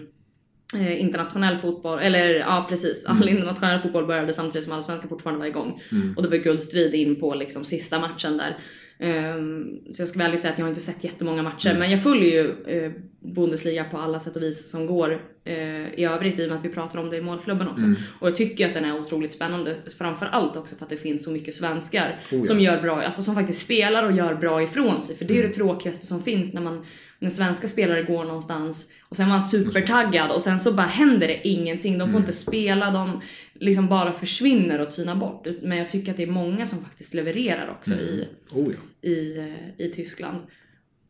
[0.76, 2.00] eh, internationell fotboll.
[2.00, 3.30] Eller ja precis, all Mm.
[3.30, 5.82] internationell fotboll började samtidigt som allsvenskan fortfarande var igång.
[6.16, 8.58] Och det var guldstrid in på liksom sista matchen där.
[9.02, 12.04] Ehm, så jag ska väl säga att jag har inte sett jättemånga matcher men jag
[12.04, 16.46] följer ju eh, Bundesliga på alla sätt och vis som går eh, i övrigt i
[16.46, 17.86] och med att vi pratar om det i målklubben också.
[18.20, 21.32] Och jag tycker att den är otroligt spännande framförallt också för att det finns så
[21.32, 25.16] mycket svenskar som gör bra, alltså som faktiskt spelar och gör bra ifrån sig.
[25.16, 26.86] För det är ju det tråkigaste som finns när man
[27.20, 31.28] när svenska spelare går någonstans och sen är man supertaggad och sen så bara händer
[31.28, 31.98] det ingenting.
[31.98, 33.22] De får inte spela, de
[33.62, 35.48] liksom bara försvinner och tynar bort.
[35.62, 39.10] Men jag tycker att det är många som faktiskt levererar också i, Oh ja.
[39.10, 40.42] i, eh, i Tyskland.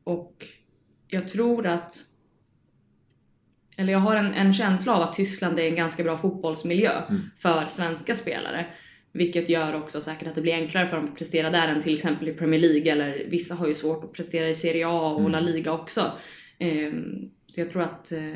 [0.03, 0.45] Och
[1.07, 2.05] jag tror att
[3.77, 6.91] eller jag har en, en känsla av att Tyskland är en ganska bra fotbollsmiljö
[7.37, 8.65] för svenska spelare.
[9.11, 11.93] Vilket gör också säkert att det blir enklare för dem att prestera där än till
[11.93, 15.29] exempel i Premier League eller vissa har ju svårt att prestera i Serie A och
[15.29, 16.11] La Liga också.
[16.59, 18.33] Ehm, så jag tror att eh,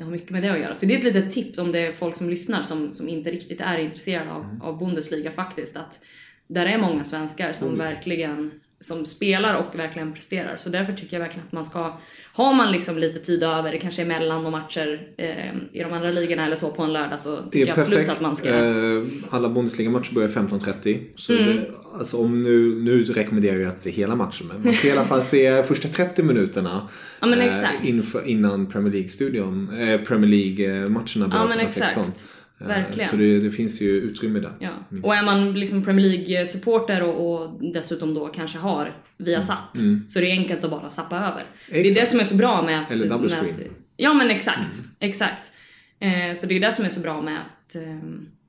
[0.00, 0.74] det har mycket med det att göra.
[0.74, 3.30] Så det är ett litet tips om det är folk som lyssnar som, som inte
[3.30, 5.76] riktigt är intresserade av, av Bundesliga faktiskt.
[5.76, 6.00] Att
[6.46, 8.50] där är många svenskar som verkligen
[8.80, 10.56] som spelar och verkligen presterar.
[10.56, 11.98] Så därför tycker jag verkligen att man ska,
[12.32, 15.92] har man liksom lite tid över, det kanske är mellan de matcher eh, i de
[15.92, 18.10] andra ligorna eller så på en lördag så tycker jag absolut perfekt.
[18.16, 18.48] att man ska...
[18.48, 20.98] Eh, Alla Bundesliga-matcher börjar 15.30.
[21.16, 21.46] Så Mm.
[21.56, 21.62] det,
[21.98, 25.04] alltså om nu, nu rekommenderar jag att se hela matchen men man kan i alla
[25.04, 26.88] fall se första 30 minuterna
[27.20, 32.28] Ja, eh, inför, innan Premier League-studion, eh, Premier League-matcherna börjar Ja men klockan exakt.
[32.60, 32.70] 16.
[32.70, 33.08] Eh, Verkligen.
[33.10, 34.52] Så det, det finns ju utrymme där.
[34.60, 34.70] Ja.
[35.02, 40.22] Och är man liksom Premier League-supporter och, och dessutom då kanske har Viasat så är
[40.22, 41.42] det enkelt att bara zappa över.
[41.70, 41.90] Det är det Mm.
[41.90, 42.10] Exakt.
[42.10, 42.90] som är så bra med att...
[42.90, 43.50] Eller double screen.
[43.50, 43.60] att
[43.96, 45.52] ja men exakt, exakt.
[46.00, 47.98] Eh, så det är det som är så bra med att eh,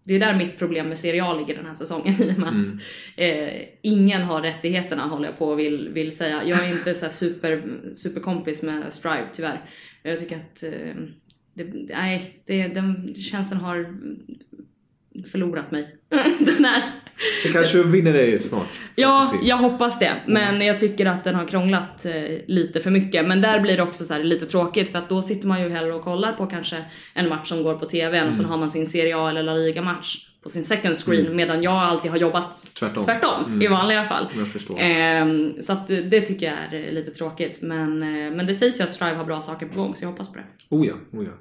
[0.03, 2.49] det är där mitt problem med Serie A ligger den här säsongen i och med
[2.49, 2.67] att
[3.15, 6.41] eh, ingen har rättigheterna håller jag på och vill, vill säga.
[6.45, 9.69] Jag är inte så super, superkompis med Strive tyvärr.
[10.03, 10.71] Jag tycker att eh,
[11.53, 11.63] det,
[11.97, 13.97] nej, det, den tjänsten har
[15.31, 15.95] förlorat mig.
[16.39, 16.81] den här.
[17.43, 18.67] Det kanske vinner dig snart.
[18.95, 20.13] Ja, jag hoppas det.
[20.27, 22.13] Men jag tycker att den har krånglat eh,
[22.47, 23.27] lite för mycket.
[23.27, 25.93] Men där blir det också så lite tråkigt för att då sitter man ju hellre
[25.93, 28.33] och kollar på kanske en match som går på TV och Mm.
[28.33, 31.73] så har man sin Serie A eller La Liga-match på sin second screen medan jag
[31.73, 32.71] alltid har jobbat
[33.03, 33.03] Tvärtom.
[33.61, 34.27] i vanliga fall.
[34.79, 37.61] Ehm, så att det tycker jag är eh, lite tråkigt.
[37.61, 40.09] Men, eh, men det sägs ju att Strive har bra saker på gång så jag
[40.09, 40.45] hoppas på det.
[40.69, 41.31] Oh ja, oh ja.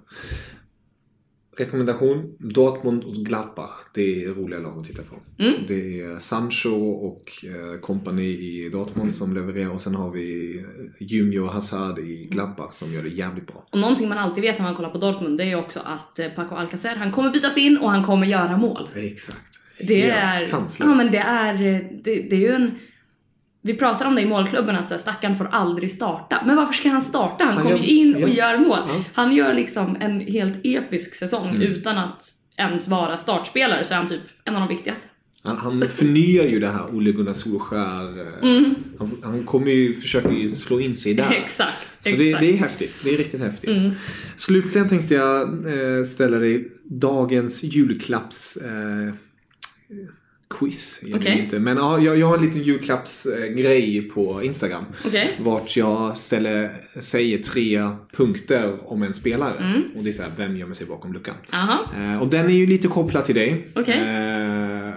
[1.61, 2.37] Rekommendation.
[2.39, 3.71] Dortmund och Gladbach.
[3.95, 5.43] Det är roliga lag att titta på.
[5.43, 5.55] Mm.
[5.69, 6.75] Det är Sancho
[7.09, 10.65] och eh, company i Dortmund som levererar och sen har vi eh,
[11.01, 13.67] Junior Hazard i Gladbach som gör det jävligt bra.
[13.71, 16.29] Och någonting man alltid vet när man kollar på Dortmund det är också att eh,
[16.29, 18.89] Paco Alcacer han kommer bytas in och han kommer göra mål.
[18.95, 19.61] Exakt.
[19.87, 20.81] Det Helt är, sanslöst.
[20.81, 21.55] ja, men det är,
[22.05, 22.71] det, det är ju en...
[23.63, 26.43] Vi pratar om det i målklubben att så här, stackaren får aldrig starta.
[26.47, 27.45] Men varför ska han starta?
[27.45, 28.29] Han, Han kommer ju in och ja.
[28.29, 28.79] gör mål.
[28.89, 29.05] Ja.
[29.15, 31.63] Han gör liksom en helt episk säsong Mm.
[31.63, 35.07] utan att ens vara startspelare så är han typ en av de viktigaste.
[35.43, 38.19] Han, han förnyar ju det här Ole Gunnar Solskär.
[38.21, 38.63] eh,
[38.99, 41.27] Han, han kommer ju försöka ju slå in sig där.
[41.27, 41.43] Mm.
[41.43, 41.71] Exakt,
[42.05, 42.19] Så exakt.
[42.19, 43.01] det, det är häftigt.
[43.05, 43.79] Det är riktigt häftigt.
[44.37, 45.43] Slutligen tänkte jag
[45.99, 48.57] eh, ställa dig dagens julklapps...
[48.57, 49.15] Eh,
[50.59, 51.01] quiz.
[51.15, 51.39] Okej.
[51.39, 51.59] Inte.
[51.59, 54.85] Men ja, jag, jag har en liten julklappsgrej på Instagram.
[55.07, 55.37] Okej.
[55.41, 56.71] Vart jag ställer,
[57.01, 59.57] säger tre punkter om en spelare.
[59.59, 59.83] Mm.
[59.97, 61.35] Och det är så här, vem gömmer sig bakom luckan?
[61.97, 63.69] Eh, och den är ju lite kopplad till dig.
[63.75, 63.99] Okej.
[63.99, 64.93] Eh,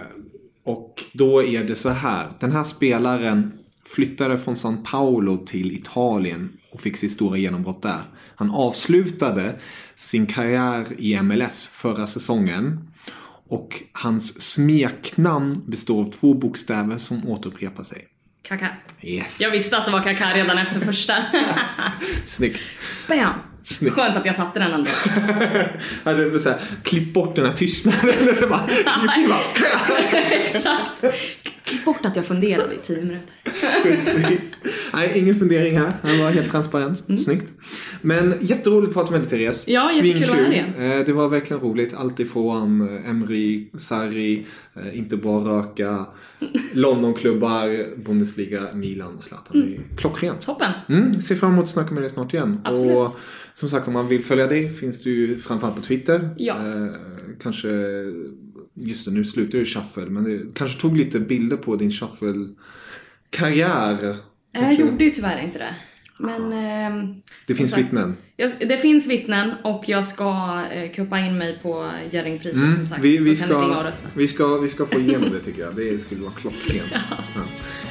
[0.64, 2.26] och då är det så här.
[2.40, 3.52] Den här spelaren
[3.86, 8.02] flyttade från San Paolo till Italien och fick sitt stora genombrott där.
[8.36, 9.54] Han avslutade
[9.94, 12.88] sin karriär i MLS förra säsongen.
[13.54, 18.06] Och hans smeknamn består av två bokstäver som återupprepar sig.
[18.42, 18.68] Kaka.
[19.02, 19.40] Yes.
[19.40, 21.16] Jag visste att det var Kaka redan efter första.
[22.26, 22.72] Snyggt.
[23.08, 23.32] Bam!
[23.64, 23.94] Snyggt.
[23.94, 24.90] Skönt att jag satte den ändå.
[26.04, 28.14] Hade du så här, klipp bort den här tystnaden.
[30.30, 31.04] Exakt.
[31.64, 33.30] Klipp bort att jag funderade i tio minuter.
[33.82, 34.52] Precis.
[34.94, 35.92] Nej, ingen fundering här.
[36.02, 37.20] Han var helt transparent.
[37.20, 37.52] Snyggt.
[38.00, 39.68] Men jätteroligt att prata med dig Therese.
[39.68, 39.74] Mm.
[39.82, 40.74] Ja, jättekul att vara här igen.
[40.98, 41.94] Eh, Det var verkligen roligt.
[41.94, 44.46] Alltifrån eh, Emery, Sarri,
[44.76, 46.06] eh, inte bara röka,
[46.74, 49.62] Londonklubbar, Bundesliga, Milan och Zlatan.
[49.62, 50.40] Är klockrent.
[50.40, 50.72] Toppen.
[50.88, 52.60] Mm, ser fram emot att snacka med dig snart igen.
[52.64, 52.96] Absolut.
[52.96, 53.16] Och
[53.54, 56.30] som sagt, om man vill följa dig finns du ju framförallt på Twitter.
[56.36, 56.54] Ja.
[56.56, 56.86] Eh,
[57.42, 57.68] kanske,
[58.74, 61.90] just det, nu slutar ju shuffle, men det kanske tog lite bilder på din
[63.30, 63.98] shuffle-karriär.
[64.52, 65.74] Jag Kanske- gjorde ju tyvärr inte det.
[66.18, 66.52] Men...
[66.52, 67.14] ehm,
[67.46, 68.16] Det finns sagt, vittnen.
[68.36, 72.90] Jag, det finns vittnen och jag ska eh, kuppa in mig på Jerringpriset som sagt.
[72.90, 74.08] Mm, Vi, vi, så kan ni ringa och ska, rösta.
[74.14, 75.76] vi, ska, vi ska få igenom det tycker jag.
[75.76, 76.92] Det skulle vara klockrent.
[76.92, 77.42] ja.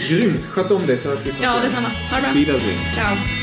[0.10, 0.46] Grymt!
[0.46, 1.88] Sköt om dig så hörs vi snart Ja, detsamma.
[1.88, 2.60] Ha det bra.
[2.96, 3.43] Ciao.